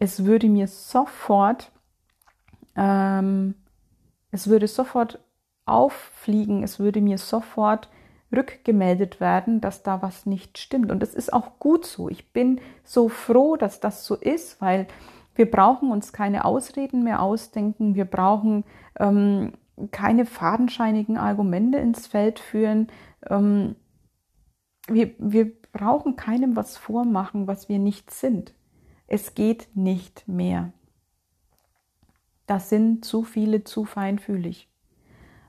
[0.00, 1.70] es würde mir sofort,
[2.76, 3.54] ähm,
[4.30, 5.20] es würde sofort
[5.66, 7.88] auffliegen, es würde mir sofort
[8.34, 10.90] rückgemeldet werden, dass da was nicht stimmt.
[10.90, 12.08] Und das ist auch gut so.
[12.08, 14.86] Ich bin so froh, dass das so ist, weil
[15.34, 17.94] wir brauchen uns keine Ausreden mehr ausdenken.
[17.94, 18.64] Wir brauchen
[18.98, 19.52] ähm,
[19.90, 22.88] keine fadenscheinigen Argumente ins Feld führen.
[23.28, 23.76] Ähm,
[24.88, 28.54] wir, wir brauchen keinem was vormachen, was wir nicht sind.
[29.06, 30.72] Es geht nicht mehr.
[32.52, 34.68] Das sind zu viele zu feinfühlig.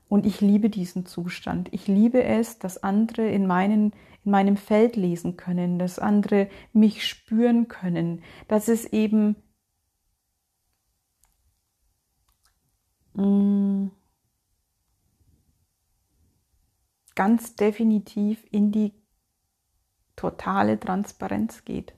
[0.07, 1.67] Und ich liebe diesen Zustand.
[1.73, 3.91] Ich liebe es, dass andere in, meinen,
[4.23, 9.35] in meinem Feld lesen können, dass andere mich spüren können, dass es eben
[13.15, 13.91] mh, mm,
[17.15, 18.93] ganz definitiv in die
[20.15, 21.95] totale Transparenz geht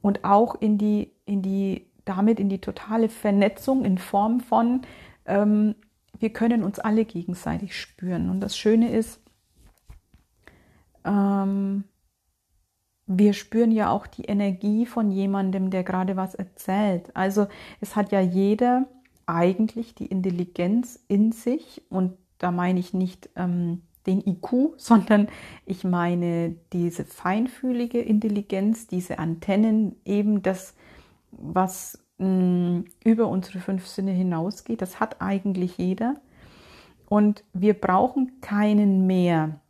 [0.00, 4.82] und auch in die, in die, damit in die totale Vernetzung in Form von
[5.26, 5.74] ähm,
[6.18, 8.30] wir können uns alle gegenseitig spüren.
[8.30, 9.20] Und das Schöne ist,
[11.04, 11.84] ähm,
[13.06, 17.14] wir spüren ja auch die Energie von jemandem, der gerade was erzählt.
[17.16, 17.46] Also
[17.80, 18.86] es hat ja jeder
[19.26, 25.28] eigentlich die Intelligenz in sich und da meine ich nicht ähm, den IQ, sondern
[25.64, 30.74] ich meine diese feinfühlige Intelligenz, diese Antennen, eben das,
[31.30, 34.82] was mh, über unsere fünf Sinne hinausgeht.
[34.82, 36.14] Das hat eigentlich jeder.
[37.08, 39.60] Und wir brauchen keinen mehr,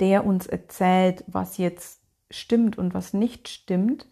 [0.00, 4.08] der uns erzählt, was jetzt stimmt und was nicht stimmt,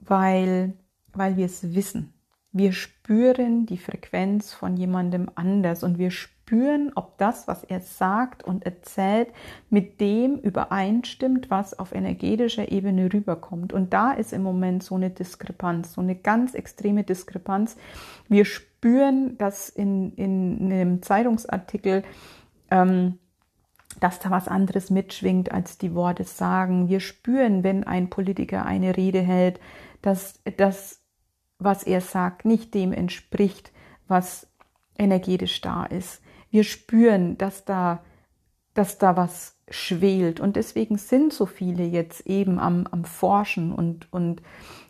[0.00, 0.74] weil,
[1.12, 2.15] weil wir es wissen.
[2.56, 8.42] Wir spüren die Frequenz von jemandem anders und wir spüren, ob das, was er sagt
[8.44, 9.28] und erzählt,
[9.68, 13.74] mit dem übereinstimmt, was auf energetischer Ebene rüberkommt.
[13.74, 17.76] Und da ist im Moment so eine Diskrepanz, so eine ganz extreme Diskrepanz.
[18.26, 22.04] Wir spüren, dass in, in einem Zeitungsartikel
[22.70, 23.18] ähm,
[24.00, 26.88] dass da was anderes mitschwingt, als die Worte sagen.
[26.88, 29.60] Wir spüren, wenn ein Politiker eine Rede hält,
[30.00, 31.05] dass das
[31.58, 33.72] was er sagt, nicht dem entspricht,
[34.08, 34.46] was
[34.98, 36.22] energetisch da ist.
[36.50, 38.02] Wir spüren, dass da,
[38.74, 40.40] dass da was schwelt.
[40.40, 44.42] Und deswegen sind so viele jetzt eben am, am Forschen und, und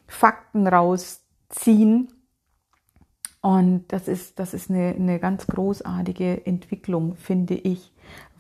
[0.07, 2.13] Fakten rausziehen.
[3.41, 7.93] Und das ist, das ist eine, eine ganz großartige Entwicklung, finde ich,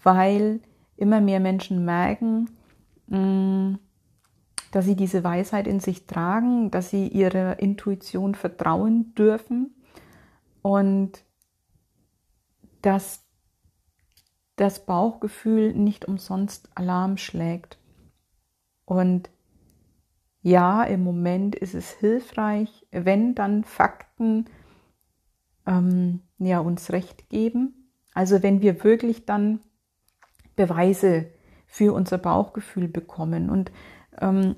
[0.02, 0.60] weil
[0.96, 2.50] immer mehr Menschen merken,
[3.06, 3.78] mh, mm,
[4.72, 9.74] dass sie diese Weisheit in sich tragen, dass sie ihrer Intuition vertrauen dürfen
[10.62, 11.24] und
[12.82, 13.24] dass
[14.56, 17.78] das Bauchgefühl nicht umsonst Alarm schlägt.
[18.84, 19.30] Und
[20.42, 24.46] ja, im Moment ist es hilfreich, wenn dann Fakten
[25.66, 27.90] ähm, ja, uns recht geben.
[28.14, 29.60] Also wenn wir wirklich dann
[30.54, 31.26] Beweise
[31.66, 33.50] für unser Bauchgefühl bekommen.
[33.50, 33.70] Und
[34.20, 34.56] ähm,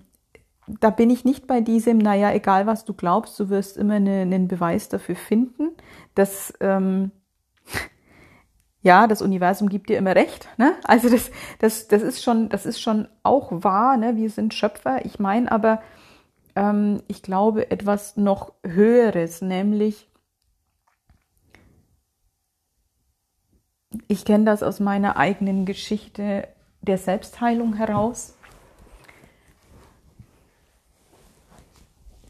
[0.80, 4.20] da bin ich nicht bei diesem, naja, egal was du glaubst, du wirst immer eine,
[4.20, 5.70] einen Beweis dafür finden,
[6.14, 7.10] dass ähm,
[8.82, 10.48] ja, das Universum gibt dir immer recht.
[10.58, 10.74] Ne?
[10.84, 13.96] Also das, das, das ist schon, das ist schon auch wahr.
[13.96, 14.16] Ne?
[14.16, 15.04] Wir sind Schöpfer.
[15.06, 15.80] Ich meine aber,
[16.54, 20.08] ähm, ich glaube etwas noch Höheres, nämlich
[24.06, 26.46] ich kenne das aus meiner eigenen Geschichte
[26.82, 28.37] der Selbstheilung heraus.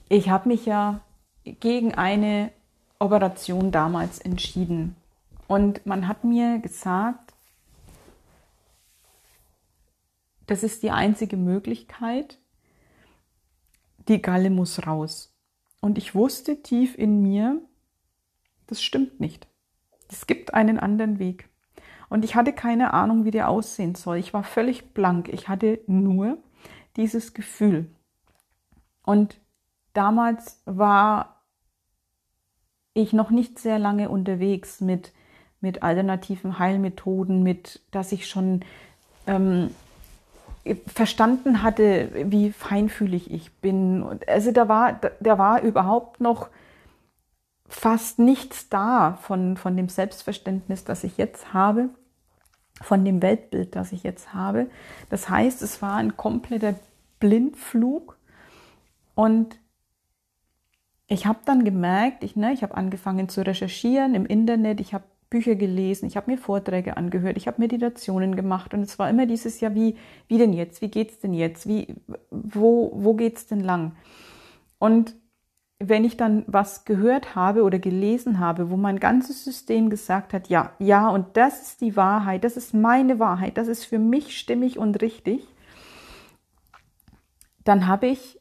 [0.08, 1.00] Ich habe mich ja
[1.44, 2.50] gegen eine
[2.98, 4.96] Operation damals entschieden.
[5.46, 7.32] Und man hat mir gesagt,
[10.46, 12.38] das ist die einzige Möglichkeit,
[14.08, 15.34] die Galle muss raus.
[15.80, 17.60] Und ich wusste tief in mir,
[18.66, 19.46] das stimmt nicht.
[20.10, 21.48] Es gibt einen anderen Weg.
[22.08, 24.16] Und ich hatte keine Ahnung, wie der aussehen soll.
[24.16, 25.28] Ich war völlig blank.
[25.28, 26.38] Ich hatte nur
[26.96, 27.90] dieses Gefühl.
[29.02, 29.38] Und
[29.92, 31.42] damals war
[32.94, 35.12] ich noch nicht sehr lange unterwegs mit,
[35.60, 38.64] mit alternativen Heilmethoden, mit, dass ich schon
[39.26, 39.70] ähm,
[40.86, 44.04] verstanden hatte, wie feinfühlig ich bin.
[44.26, 46.48] Also da war, da war überhaupt noch
[47.68, 51.90] fast nichts da von, von dem Selbstverständnis, das ich jetzt habe,
[52.80, 54.70] von dem Weltbild, das ich jetzt habe.
[55.10, 56.74] Das heißt, es war ein kompletter
[57.20, 58.16] Blindflug
[59.14, 59.58] und
[61.08, 65.04] ich habe dann gemerkt, ich, ne, ich habe angefangen zu recherchieren im Internet, ich habe
[65.30, 69.26] Bücher gelesen, ich habe mir Vorträge angehört, ich habe Meditationen gemacht und es war immer
[69.26, 69.96] dieses ja wie
[70.26, 71.96] wie denn jetzt, wie geht's denn jetzt, wie
[72.30, 73.96] wo wo geht's denn lang?
[74.78, 75.16] Und
[75.80, 80.48] wenn ich dann was gehört habe oder gelesen habe, wo mein ganzes System gesagt hat,
[80.48, 84.38] ja, ja, und das ist die Wahrheit, das ist meine Wahrheit, das ist für mich
[84.38, 85.46] stimmig und richtig,
[87.64, 88.37] dann habe ich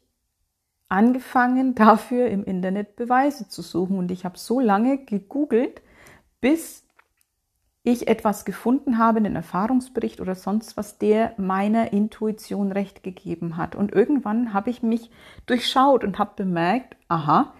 [0.89, 3.97] angefangen, dafür im Internet Beweise zu suchen.
[3.97, 5.81] Und ich habe so lange gegoogelt,
[6.41, 6.83] bis
[7.83, 13.75] ich etwas gefunden habe, einen Erfahrungsbericht oder sonst was, der meiner Intuition recht gegeben hat.
[13.75, 15.09] Und irgendwann habe ich mich
[15.45, 17.53] durchschaut und habe bemerkt, aha,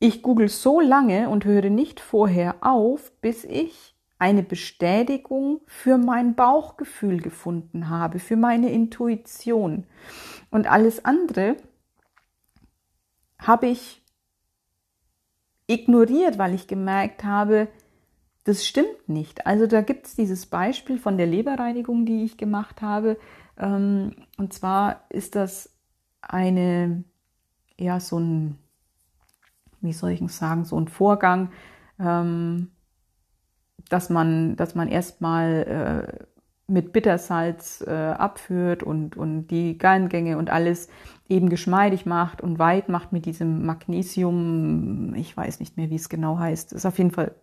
[0.00, 6.34] ich google so lange und höre nicht vorher auf, bis ich eine Bestätigung für mein
[6.34, 9.84] Bauchgefühl gefunden habe, für meine Intuition.
[10.50, 11.56] Und alles andere
[13.40, 14.02] habe ich
[15.66, 17.68] ignoriert, weil ich gemerkt habe,
[18.44, 19.46] das stimmt nicht.
[19.46, 23.18] Also da gibt es dieses Beispiel von der Leberreinigung, die ich gemacht habe.
[23.58, 25.76] Ähm, und zwar ist das
[26.22, 27.04] eine,
[27.78, 28.58] ja, so ein,
[29.80, 31.52] wie soll ich sagen, so ein Vorgang,
[31.98, 32.70] ähm,
[33.88, 36.26] dass man, dass man erstmal äh,
[36.70, 40.88] mit Bittersalz äh, abführt und, und die Gallengänge und alles
[41.28, 46.08] eben geschmeidig macht und weit macht mit diesem Magnesium, ich weiß nicht mehr, wie es
[46.08, 47.34] genau heißt, ist auf jeden Fall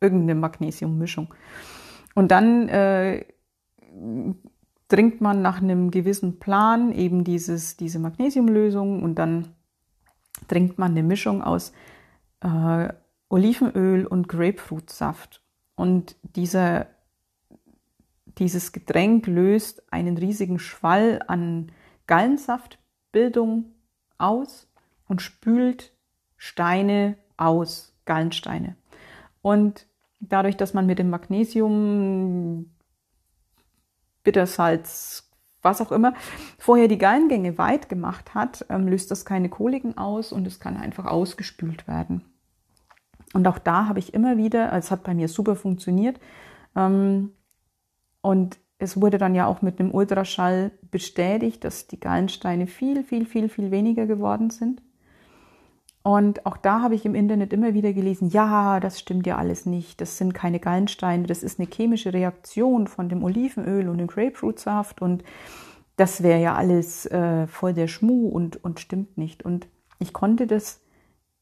[0.00, 1.34] irgendeine Magnesiummischung.
[2.14, 3.24] Und dann äh,
[4.88, 9.48] trinkt man nach einem gewissen Plan eben dieses, diese Magnesiumlösung und dann
[10.48, 11.72] trinkt man eine Mischung aus
[12.40, 12.88] äh,
[13.28, 15.42] Olivenöl und Grapefruitsaft.
[15.74, 16.86] Und dieser
[18.38, 21.72] dieses Getränk löst einen riesigen Schwall an
[22.06, 23.72] Gallensaftbildung
[24.18, 24.68] aus
[25.08, 25.92] und spült
[26.36, 28.76] Steine aus, Gallensteine.
[29.42, 29.86] Und
[30.20, 32.70] dadurch, dass man mit dem Magnesium,
[34.22, 35.30] Bittersalz,
[35.62, 36.14] was auch immer,
[36.58, 40.76] vorher die Gallengänge weit gemacht hat, ähm, löst das keine Koliken aus und es kann
[40.76, 42.24] einfach ausgespült werden.
[43.32, 46.20] Und auch da habe ich immer wieder, also es hat bei mir super funktioniert,
[46.74, 47.32] ähm,
[48.26, 53.24] und es wurde dann ja auch mit einem Ultraschall bestätigt, dass die Gallensteine viel, viel,
[53.24, 54.82] viel, viel weniger geworden sind.
[56.02, 59.64] Und auch da habe ich im Internet immer wieder gelesen, ja, das stimmt ja alles
[59.64, 64.08] nicht, das sind keine Gallensteine, das ist eine chemische Reaktion von dem Olivenöl und dem
[64.08, 65.22] Grapefruitsaft und
[65.96, 69.44] das wäre ja alles äh, voll der Schmuh und, und stimmt nicht.
[69.44, 69.68] Und
[70.00, 70.82] ich konnte das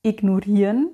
[0.02, 0.90] ignorieren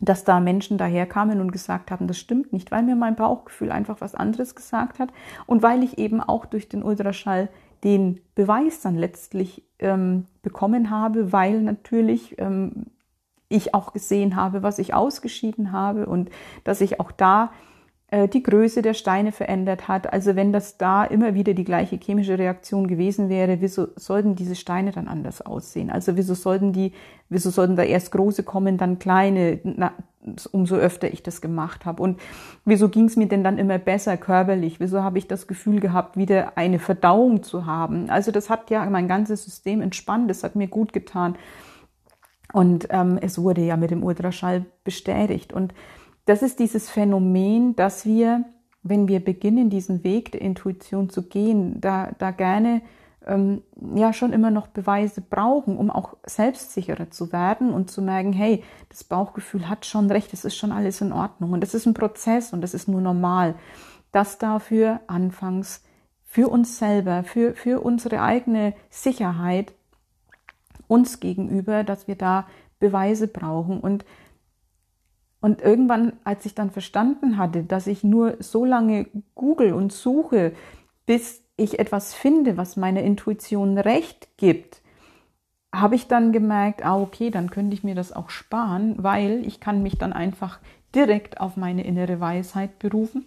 [0.00, 4.00] dass da Menschen daherkamen und gesagt haben, das stimmt nicht, weil mir mein Bauchgefühl einfach
[4.00, 5.10] was anderes gesagt hat.
[5.46, 7.50] Und weil ich eben auch durch den Ultraschall
[7.84, 12.86] den Beweis dann letztlich ähm, bekommen habe, weil natürlich ähm,
[13.48, 16.30] ich auch gesehen habe, was ich ausgeschieden habe und
[16.64, 17.52] dass ich auch da
[18.32, 20.12] die Größe der Steine verändert hat.
[20.12, 24.56] Also wenn das da immer wieder die gleiche chemische Reaktion gewesen wäre, wieso sollten diese
[24.56, 25.90] Steine dann anders aussehen?
[25.90, 26.92] Also wieso sollten die,
[27.28, 29.92] wieso sollten da erst große kommen, dann kleine, na,
[30.50, 32.02] umso öfter ich das gemacht habe?
[32.02, 32.20] Und
[32.64, 34.80] wieso ging es mir denn dann immer besser körperlich?
[34.80, 38.10] Wieso habe ich das Gefühl gehabt, wieder eine Verdauung zu haben?
[38.10, 41.36] Also das hat ja mein ganzes System entspannt, das hat mir gut getan.
[42.52, 45.52] Und ähm, es wurde ja mit dem Ultraschall bestätigt.
[45.52, 45.72] Und
[46.30, 48.44] das ist dieses Phänomen, dass wir,
[48.84, 52.82] wenn wir beginnen, diesen Weg der Intuition zu gehen, da, da gerne
[53.26, 53.62] ähm,
[53.96, 58.62] ja schon immer noch Beweise brauchen, um auch selbstsicherer zu werden und zu merken, hey,
[58.90, 61.94] das Bauchgefühl hat schon recht, es ist schon alles in Ordnung und das ist ein
[61.94, 63.56] Prozess und das ist nur normal.
[64.12, 65.82] Das dafür anfangs
[66.22, 69.72] für uns selber, für, für unsere eigene Sicherheit
[70.86, 72.46] uns gegenüber, dass wir da
[72.78, 73.80] Beweise brauchen.
[73.80, 74.04] Und,
[75.40, 80.52] und irgendwann, als ich dann verstanden hatte, dass ich nur so lange google und suche,
[81.06, 84.82] bis ich etwas finde, was meiner Intuition recht gibt,
[85.74, 89.60] habe ich dann gemerkt, ah, okay, dann könnte ich mir das auch sparen, weil ich
[89.60, 90.58] kann mich dann einfach
[90.94, 93.24] direkt auf meine innere Weisheit berufen.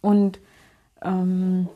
[0.00, 0.38] Und
[1.02, 1.68] ähm,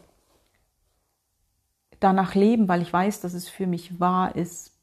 [2.00, 4.77] danach leben, weil ich weiß, dass es für mich wahr ist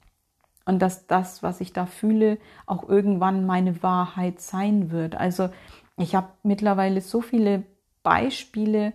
[0.65, 5.15] und dass das, was ich da fühle, auch irgendwann meine Wahrheit sein wird.
[5.15, 5.49] Also
[5.97, 7.63] ich habe mittlerweile so viele
[8.03, 8.93] Beispiele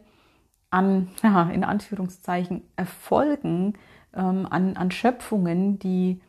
[0.70, 3.74] an, ja, in Anführungszeichen, Erfolgen,
[4.14, 6.20] ähm, an, an Schöpfungen, die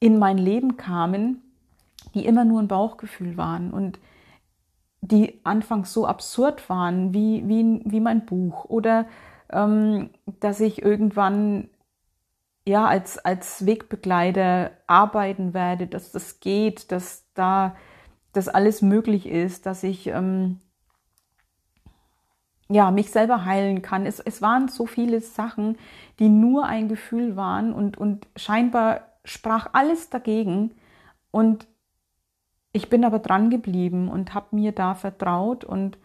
[0.00, 1.42] in mein Leben kamen,
[2.14, 3.98] die immer nur ein Bauchgefühl waren und
[5.00, 9.06] die anfangs so absurd waren wie, wie, wie mein Buch oder
[9.50, 10.10] ähm,
[10.40, 11.68] dass ich irgendwann
[12.66, 17.76] ja als, als Wegbegleiter arbeiten werde, dass das geht, dass da
[18.32, 20.58] das alles möglich ist, dass ich ähm,
[22.68, 24.04] ja, mich selber heilen kann.
[24.06, 25.78] Es, es waren so viele Sachen,
[26.18, 30.72] die nur ein Gefühl waren und, und scheinbar sprach alles dagegen.
[31.30, 31.66] Und
[32.72, 35.98] ich bin aber dran geblieben und habe mir da vertraut und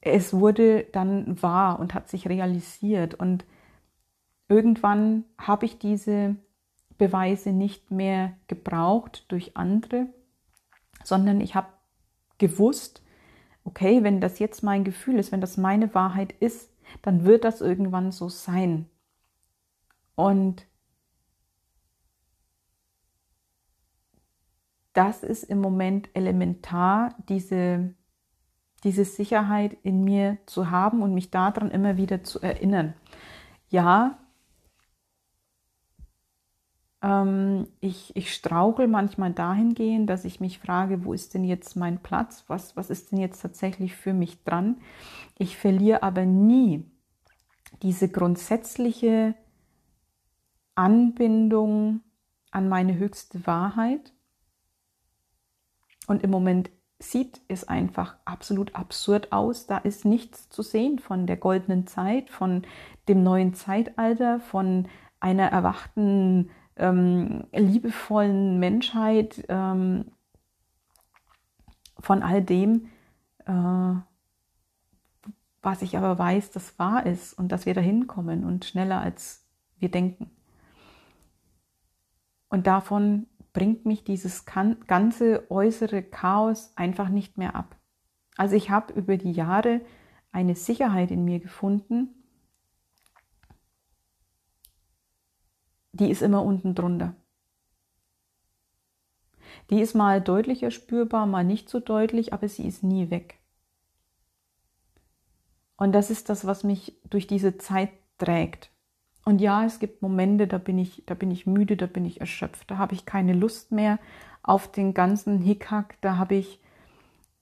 [0.00, 3.14] es wurde dann wahr und hat sich realisiert.
[3.14, 3.46] Und
[4.54, 6.36] irgendwann habe ich diese
[6.96, 10.06] Beweise nicht mehr gebraucht durch andere,
[11.02, 11.66] sondern ich habe
[12.38, 13.02] gewusst,
[13.64, 16.70] okay, wenn das jetzt mein Gefühl ist, wenn das meine Wahrheit ist,
[17.02, 18.88] dann wird das irgendwann so sein.
[20.14, 20.66] Und
[24.92, 27.92] das ist im Moment elementar, diese,
[28.84, 32.94] diese Sicherheit in mir zu haben und mich daran immer wieder zu erinnern.
[33.68, 34.23] Ja,
[37.80, 42.44] ich, ich strauchel manchmal dahingehend, dass ich mich frage, wo ist denn jetzt mein Platz?
[42.46, 44.78] Was, was ist denn jetzt tatsächlich für mich dran?
[45.36, 46.84] Ich verliere aber nie
[47.82, 49.34] diese grundsätzliche
[50.76, 52.00] Anbindung
[52.50, 54.14] an meine höchste Wahrheit.
[56.06, 59.66] Und im Moment sieht es einfach absolut absurd aus.
[59.66, 62.62] Da ist nichts zu sehen von der goldenen Zeit, von
[63.08, 64.88] dem neuen Zeitalter, von
[65.20, 70.06] einer erwachten ähm, liebevollen Menschheit, ähm,
[71.98, 72.88] von all dem,
[73.46, 73.94] äh,
[75.62, 79.46] was ich aber weiß, dass wahr ist und dass wir dahin kommen und schneller als
[79.78, 80.30] wir denken.
[82.48, 87.76] Und davon bringt mich dieses ganze äußere Chaos einfach nicht mehr ab.
[88.36, 89.80] Also ich habe über die Jahre
[90.32, 92.23] eine Sicherheit in mir gefunden,
[95.94, 97.14] die ist immer unten drunter.
[99.70, 103.38] Die ist mal deutlicher spürbar, mal nicht so deutlich, aber sie ist nie weg.
[105.76, 108.70] Und das ist das, was mich durch diese Zeit trägt.
[109.24, 112.20] Und ja, es gibt Momente, da bin ich, da bin ich müde, da bin ich
[112.20, 113.98] erschöpft, da habe ich keine Lust mehr
[114.42, 116.60] auf den ganzen Hickhack, da habe ich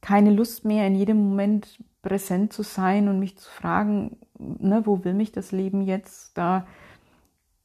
[0.01, 5.05] keine Lust mehr, in jedem Moment präsent zu sein und mich zu fragen, ne, wo
[5.05, 6.37] will mich das Leben jetzt?
[6.39, 6.67] Da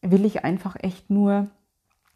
[0.02, 1.48] will ich einfach echt nur,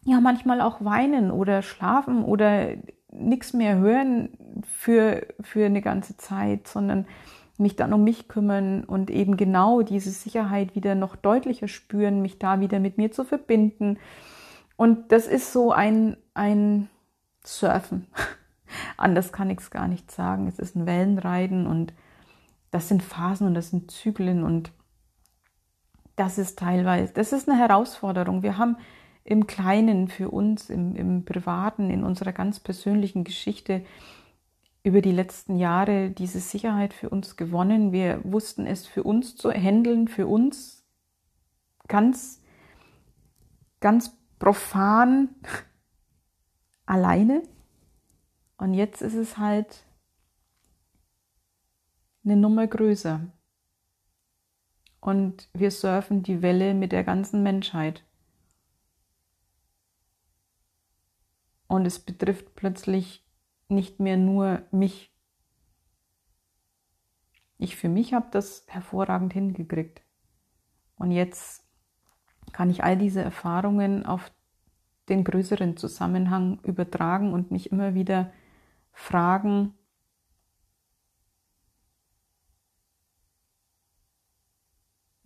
[0.04, 2.68] ja, manchmal auch weinen oder schlafen oder
[3.10, 4.30] nichts mehr hören
[4.62, 7.06] für, für eine ganze Zeit, sondern
[7.58, 12.38] mich dann um mich kümmern und eben genau diese Sicherheit wieder noch deutlicher spüren, mich
[12.38, 13.98] da wieder mit mir zu verbinden.
[14.76, 16.88] Und das ist so ein, ein
[17.44, 18.06] Surfen.
[18.96, 20.48] Anders kann ich es gar nicht sagen.
[20.48, 21.92] Es ist ein Wellenreiten und
[22.70, 24.72] das sind Phasen und das sind Zyklen und
[26.16, 28.42] das ist teilweise, das ist eine Herausforderung.
[28.42, 28.76] Wir haben
[29.24, 33.84] im Kleinen für uns, im, im Privaten, in unserer ganz persönlichen Geschichte
[34.84, 37.92] über die letzten Jahre diese Sicherheit für uns gewonnen.
[37.92, 40.84] Wir wussten es für uns zu handeln, für uns
[41.86, 42.42] ganz,
[43.80, 45.28] ganz profan
[46.86, 47.42] alleine.
[48.56, 49.84] Und jetzt ist es halt
[52.24, 53.20] eine Nummer größer
[55.02, 58.04] und wir surfen die Welle mit der ganzen Menschheit.
[61.66, 63.26] Und es betrifft plötzlich
[63.68, 65.12] nicht mehr nur mich.
[67.58, 70.02] Ich für mich habe das hervorragend hingekriegt.
[70.96, 71.64] Und jetzt
[72.52, 74.30] kann ich all diese Erfahrungen auf
[75.08, 78.32] den größeren Zusammenhang übertragen und mich immer wieder
[78.92, 79.74] fragen,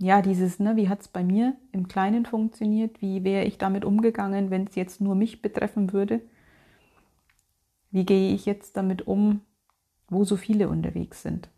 [0.07, 3.03] ja, dieses, ne, wie hat es bei mir im Kleinen funktioniert?
[3.03, 6.21] Wie wäre ich damit umgegangen, wenn es jetzt nur mich betreffen würde?
[7.91, 9.41] Wie gehe ich jetzt damit um,
[10.07, 11.49] wo so viele unterwegs sind?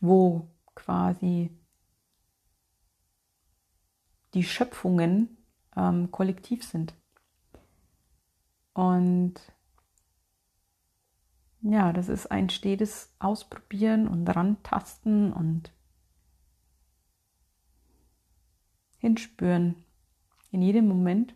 [0.00, 1.50] Wo quasi
[4.32, 5.36] die Schöpfungen
[5.76, 6.94] ähm, kollektiv sind.
[8.72, 9.34] Und
[11.60, 15.75] ja, das ist ein stetes Ausprobieren und Rantasten und
[18.98, 19.76] hinspüren
[20.50, 21.34] in jedem Moment.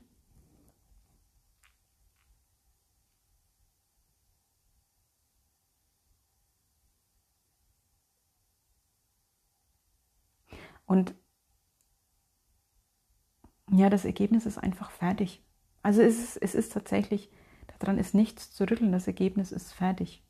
[10.87, 11.15] Und
[13.71, 15.41] ja, das Ergebnis ist einfach fertig.
[15.83, 17.31] Also es ist, es ist tatsächlich,
[17.79, 20.23] daran ist nichts zu rütteln, das Ergebnis ist fertig.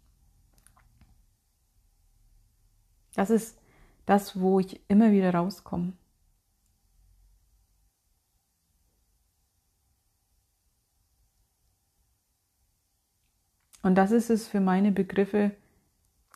[3.15, 3.59] Das ist
[4.07, 5.95] das, wo ich immer wieder rauskomme.
[13.83, 15.53] Und das ist es für meine Begriffe,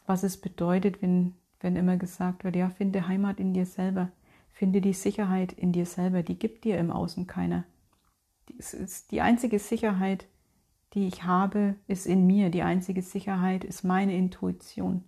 [0.06, 4.10] was es bedeutet, wenn, wenn immer gesagt wird, ja, finde Heimat in dir selber,
[4.52, 7.64] finde die Sicherheit in dir selber, die gibt dir im Außen keiner.
[9.10, 10.26] Die einzige Sicherheit,
[10.92, 12.50] die ich habe, ist in mir.
[12.50, 15.04] Die einzige Sicherheit ist meine Intuition.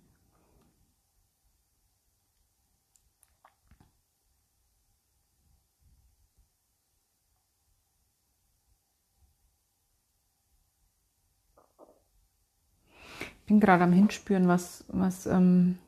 [13.47, 15.79] Bin gerade am Hinspüren, was, was, ähm,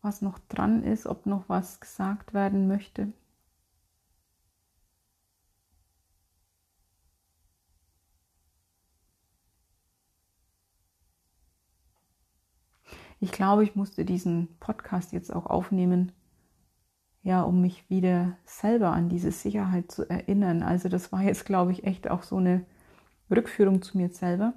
[0.00, 3.12] was noch dran ist, ob noch was gesagt werden möchte.
[13.22, 16.12] Ich glaube, ich musste diesen Podcast jetzt auch aufnehmen,
[17.22, 20.62] ja, um mich wieder selber an diese Sicherheit zu erinnern.
[20.62, 22.64] Also das war jetzt, glaube ich, echt auch so eine
[23.30, 24.54] Rückführung zu mir selber,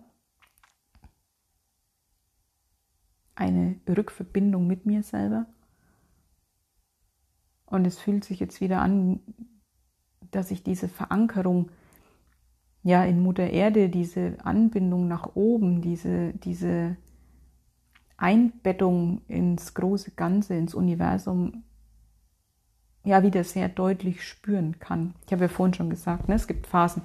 [3.36, 5.48] eine Rückverbindung mit mir selber.
[7.66, 9.20] Und es fühlt sich jetzt wieder an,
[10.32, 11.72] dass ich diese Verankerung
[12.84, 16.98] ja in Mutter Erde, diese Anbindung nach oben, diese, diese
[18.18, 21.64] Einbettung ins große Ganze, ins Universum,
[23.04, 25.16] ja wieder sehr deutlich spüren kann.
[25.26, 27.02] Ich habe ja vorhin schon gesagt, ne, es gibt Phasen,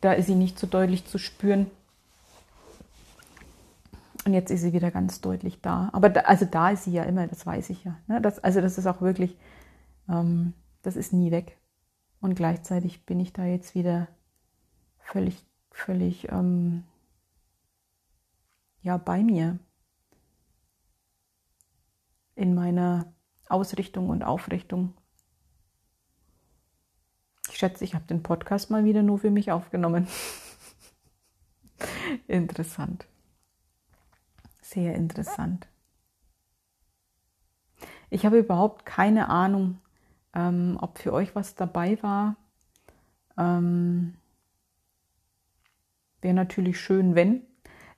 [0.00, 1.70] da ist sie nicht so deutlich zu spüren.
[4.24, 5.88] Und jetzt ist sie wieder ganz deutlich da.
[5.92, 7.98] Aber da, also da ist sie ja immer, das weiß ich ja.
[8.06, 8.20] Ne?
[8.20, 9.36] Das, also das ist auch wirklich,
[10.08, 11.56] ähm, das ist nie weg.
[12.20, 14.08] Und gleichzeitig bin ich da jetzt wieder
[14.98, 16.84] völlig, völlig ähm,
[18.82, 19.58] ja bei mir
[22.34, 23.12] in meiner
[23.48, 24.97] Ausrichtung und Aufrichtung ich
[27.58, 30.06] schätze, ich habe den Podcast mal wieder nur für mich aufgenommen.
[32.28, 33.06] interessant.
[34.62, 35.66] Sehr interessant.
[38.10, 39.80] Ich habe überhaupt keine Ahnung,
[40.34, 42.36] ähm, ob für euch was dabei war.
[43.36, 44.14] Ähm,
[46.20, 47.42] Wäre natürlich schön, wenn.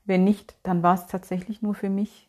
[0.04, 2.28] Wenn nicht, dann war es tatsächlich nur für mich.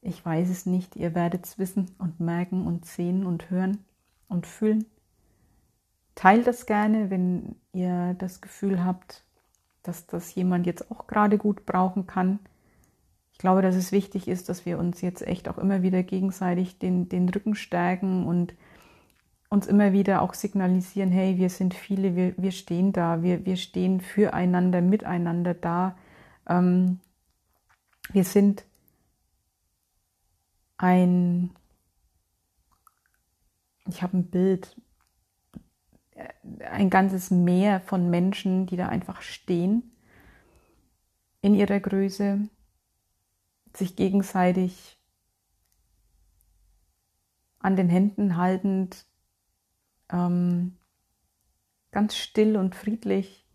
[0.00, 0.96] Ich weiß es nicht.
[0.96, 3.84] Ihr werdet es wissen und merken und sehen und hören
[4.30, 4.86] und fühlen.
[6.14, 9.24] Teilt das gerne, wenn ihr das Gefühl habt,
[9.82, 12.38] dass das jemand jetzt auch gerade gut brauchen kann.
[13.32, 16.78] Ich glaube, dass es wichtig ist, dass wir uns jetzt echt auch immer wieder gegenseitig
[16.78, 18.54] den, den Rücken stärken und
[19.48, 23.56] uns immer wieder auch signalisieren, hey, wir sind viele, wir, wir stehen da, wir, wir
[23.56, 25.96] stehen füreinander, miteinander da.
[26.48, 27.00] Ähm,
[28.12, 28.64] wir sind
[30.76, 31.50] ein
[33.88, 34.76] ich habe ein Bild,
[36.70, 39.90] ein ganzes Meer von Menschen, die da einfach stehen
[41.40, 42.48] in ihrer Größe,
[43.74, 44.98] sich gegenseitig
[47.58, 49.06] an den Händen haltend,
[50.10, 50.76] ähm,
[51.90, 53.46] ganz still und friedlich.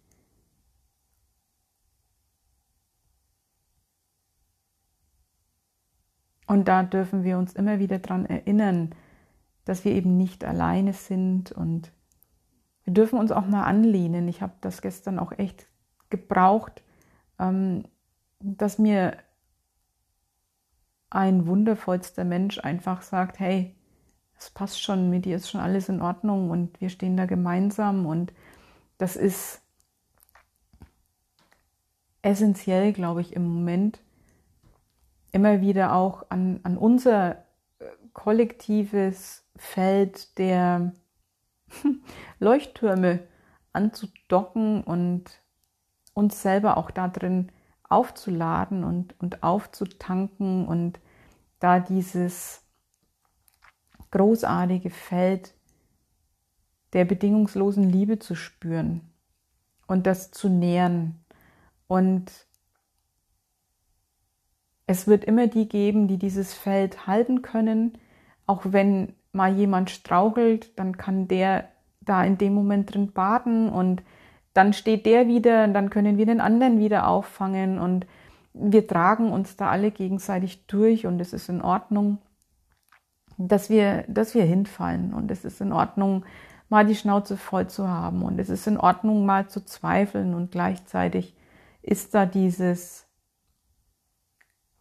[6.47, 8.93] Und da dürfen wir uns immer wieder daran erinnern,
[9.65, 11.91] dass wir eben nicht alleine sind und
[12.83, 14.27] wir dürfen uns auch mal anlehnen.
[14.27, 15.67] Ich habe das gestern auch echt
[16.09, 16.83] gebraucht,
[17.39, 17.83] ähm,
[18.39, 19.17] dass mir
[21.09, 23.75] ein wundervollster Mensch einfach sagt, hey,
[24.37, 28.05] es passt schon, mit dir ist schon alles in Ordnung und wir stehen da gemeinsam
[28.05, 28.33] und
[28.97, 29.61] das ist
[32.21, 34.01] essentiell, glaube ich, im Moment,
[35.31, 37.37] immer wieder auch an, an unser
[37.79, 40.93] äh, kollektives Feld der
[42.39, 43.19] Leuchttürme
[43.73, 45.41] anzudocken und
[46.13, 47.51] uns selber auch da drin
[47.83, 50.99] aufzuladen und, und aufzutanken und
[51.59, 52.63] da dieses
[54.11, 55.53] großartige Feld
[56.93, 59.01] der bedingungslosen Liebe zu spüren
[59.87, 61.25] und das zu nähren.
[61.87, 62.31] Und
[64.87, 67.97] es wird immer die geben, die dieses Feld halten können.
[68.45, 71.67] Auch wenn mal jemand strauchelt, dann kann der
[72.01, 74.01] da in dem Moment drin baden und
[74.53, 78.07] dann steht der wieder und dann können wir den anderen wieder auffangen und
[78.53, 82.19] wir tragen uns da alle gegenseitig durch und es ist in Ordnung,
[83.37, 86.25] dass wir, dass wir hinfallen und es ist in Ordnung,
[86.69, 90.51] mal die Schnauze voll zu haben und es ist in Ordnung, mal zu zweifeln und
[90.51, 91.35] gleichzeitig
[91.81, 93.05] ist da dieses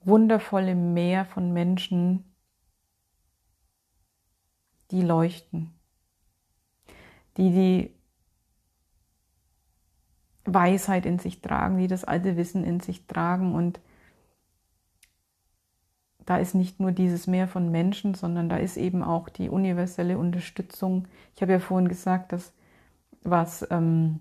[0.05, 2.25] wundervolle Meer von Menschen,
[4.95, 5.72] die leuchten,
[7.36, 7.95] die die
[10.45, 13.55] Weisheit in sich tragen, die das alte Wissen in sich tragen.
[13.55, 13.80] Und
[16.24, 20.16] da ist nicht nur dieses Meer von Menschen, sondern da ist eben auch die universelle
[20.16, 21.09] Unterstützung.
[21.34, 22.53] Ich habe ja vorhin gesagt, dass
[23.22, 24.20] was ähm,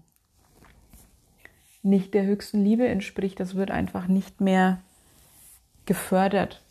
[1.84, 4.82] nicht der höchsten Liebe entspricht, das wird einfach nicht mehr
[5.86, 6.64] gefördert.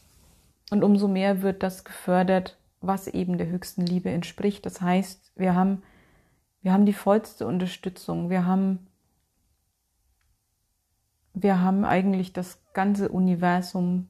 [0.70, 4.66] Und umso mehr wird das gefördert, was eben der höchsten Liebe entspricht.
[4.66, 5.82] Das heißt, wir haben,
[6.60, 8.30] wir haben die vollste Unterstützung.
[8.30, 8.86] Wir haben
[11.34, 14.08] wir haben eigentlich das ganze Universum,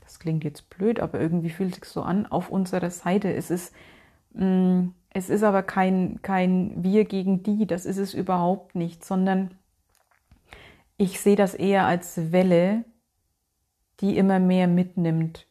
[0.00, 3.32] das klingt jetzt blöd, aber irgendwie fühlt sich so an, auf unserer Seite.
[3.32, 3.74] Es ist,
[4.34, 9.54] mm, es ist aber kein, kein Wir gegen die, das ist es überhaupt nicht, sondern
[10.96, 12.84] ich sehe das eher als Welle,
[14.00, 15.46] die immer mehr mitnimmt.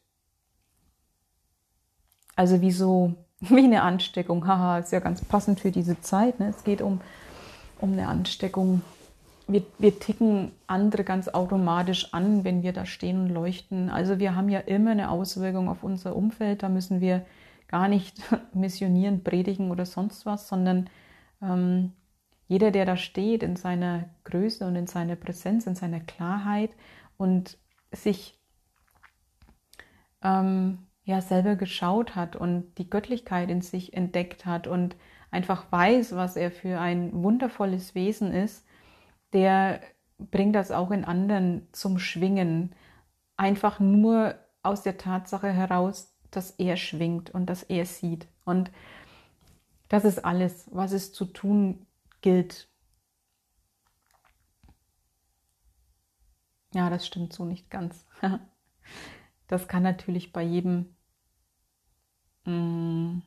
[2.42, 4.48] Also wie so, wie eine Ansteckung.
[4.48, 6.40] Haha, ist ja ganz passend für diese Zeit.
[6.40, 6.48] Ne?
[6.50, 7.02] Es geht um,
[7.80, 8.82] um eine Ansteckung
[9.48, 13.90] wir, wir ticken andere ganz automatisch an, wenn wir da stehen und leuchten.
[13.90, 16.64] Also wir haben ja immer eine Auswirkung auf unser Umfeld.
[16.64, 17.26] Da müssen wir
[17.68, 18.18] gar nicht
[18.54, 20.90] missionieren, predigen oder sonst was, sondern
[21.42, 21.92] ähm,
[22.48, 26.72] jeder, der da steht in seiner Größe und in seiner Präsenz, in seiner Klarheit
[27.18, 27.58] und
[27.92, 28.40] sich
[30.24, 34.96] ähm, ja selber geschaut hat und die Göttlichkeit in sich entdeckt hat und
[35.32, 38.66] einfach weiß, was er für ein wundervolles Wesen ist,
[39.34, 39.82] der
[40.20, 42.76] bringt das auch in anderen zum Schwingen.
[43.38, 48.28] Einfach nur aus der Tatsache heraus, dass er schwingt und dass er sieht.
[48.46, 48.72] Und
[49.90, 51.88] das ist alles, was es zu tun
[52.22, 52.70] gilt.
[56.74, 58.06] Ja, das stimmt so nicht ganz.
[59.52, 60.96] Das kann natürlich bei jedem,
[62.46, 63.20] mm,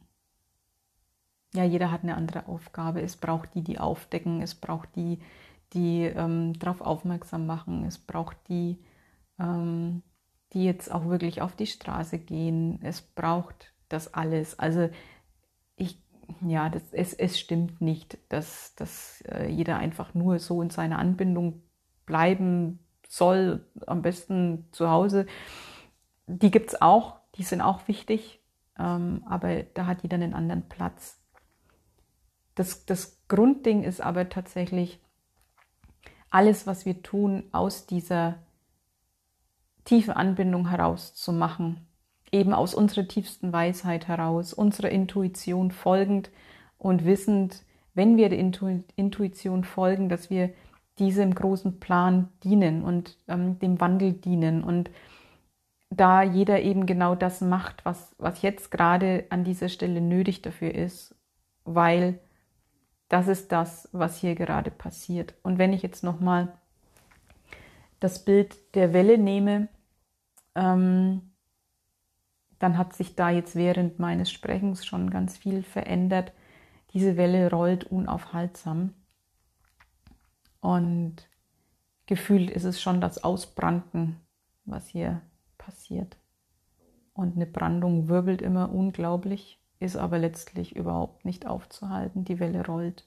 [1.52, 3.02] ja, jeder hat eine andere Aufgabe.
[3.02, 5.18] Es braucht die, die aufdecken, es braucht die,
[5.74, 7.84] die ähm, darauf aufmerksam machen.
[7.84, 8.82] Es braucht die,
[9.38, 10.02] ähm,
[10.54, 12.80] die jetzt auch wirklich auf die Straße gehen.
[12.82, 14.58] Es braucht das alles.
[14.58, 14.88] Also
[15.76, 16.02] ich,
[16.40, 20.98] ja, das, es, es stimmt nicht, dass, dass äh, jeder einfach nur so in seiner
[20.98, 21.60] Anbindung
[22.06, 25.26] bleiben soll, am besten zu Hause.
[26.26, 28.40] Die gibt es auch, die sind auch wichtig,
[28.78, 31.20] ähm, aber da hat jeder einen anderen Platz.
[32.54, 35.00] Das, das Grundding ist aber tatsächlich,
[36.30, 38.40] alles, was wir tun, aus dieser
[39.84, 41.86] tiefen Anbindung heraus zu machen.
[42.32, 46.30] Eben aus unserer tiefsten Weisheit heraus, unserer Intuition folgend
[46.76, 47.62] und wissend,
[47.94, 50.52] wenn wir der Intu Intuition folgen, dass wir
[50.98, 54.64] diesem großen Plan dienen und ähm, dem Wandel dienen.
[54.64, 54.90] Und
[55.96, 60.74] da jeder eben genau das macht, was, was jetzt gerade an dieser Stelle nötig dafür
[60.74, 61.14] ist,
[61.64, 62.20] weil
[63.08, 65.34] das ist das, was hier gerade passiert.
[65.42, 66.52] Und wenn ich jetzt nochmal
[68.00, 69.68] das Bild der Welle nehme,
[70.54, 71.32] ähm,
[72.58, 76.32] dann hat sich da jetzt während meines Sprechens schon ganz viel verändert.
[76.92, 78.94] Diese Welle rollt unaufhaltsam.
[80.60, 81.28] Und
[82.06, 84.20] gefühlt ist es schon das Ausbranden,
[84.64, 85.20] was hier
[85.64, 86.16] passiert.
[87.14, 92.24] Und eine Brandung wirbelt immer unglaublich ist aber letztlich überhaupt nicht aufzuhalten.
[92.24, 93.04] Die Welle rollt.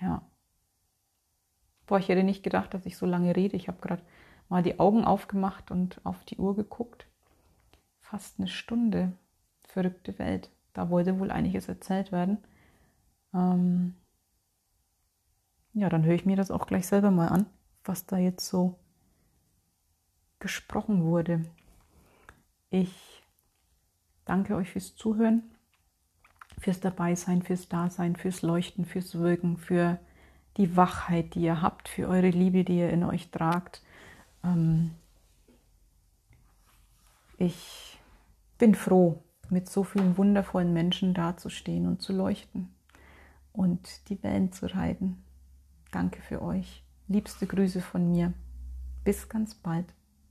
[0.00, 0.22] Ja.
[1.86, 3.56] Boah, ich hätte nicht gedacht, dass ich so lange rede.
[3.56, 4.02] Ich habe gerade
[4.48, 7.06] mal die Augen aufgemacht und auf die Uhr geguckt.
[8.00, 9.12] Fast eine Stunde.
[9.64, 10.50] Verrückte Welt.
[10.74, 12.38] Da wollte wohl einiges erzählt werden.
[13.34, 13.96] Ähm
[15.72, 17.46] ja, dann höre ich mir das auch gleich selber mal an,
[17.84, 18.78] was da jetzt so
[20.38, 21.44] gesprochen wurde.
[22.70, 23.22] Ich
[24.24, 25.42] danke euch fürs Zuhören,
[26.58, 29.98] fürs Dabeisein, fürs Dasein, fürs Leuchten, fürs Wirken, für
[30.56, 33.82] die Wachheit, die ihr habt, für eure Liebe, die ihr in euch tragt.
[34.44, 34.90] Ähm,
[37.38, 37.98] ich
[38.58, 42.68] bin froh, mit so vielen wundervollen Menschen dazustehen und zu leuchten
[43.52, 45.22] und die Wellen zu reiten.
[45.90, 46.82] Danke für euch.
[47.06, 48.32] Liebste Grüße von mir.
[49.04, 49.86] Bis ganz bald.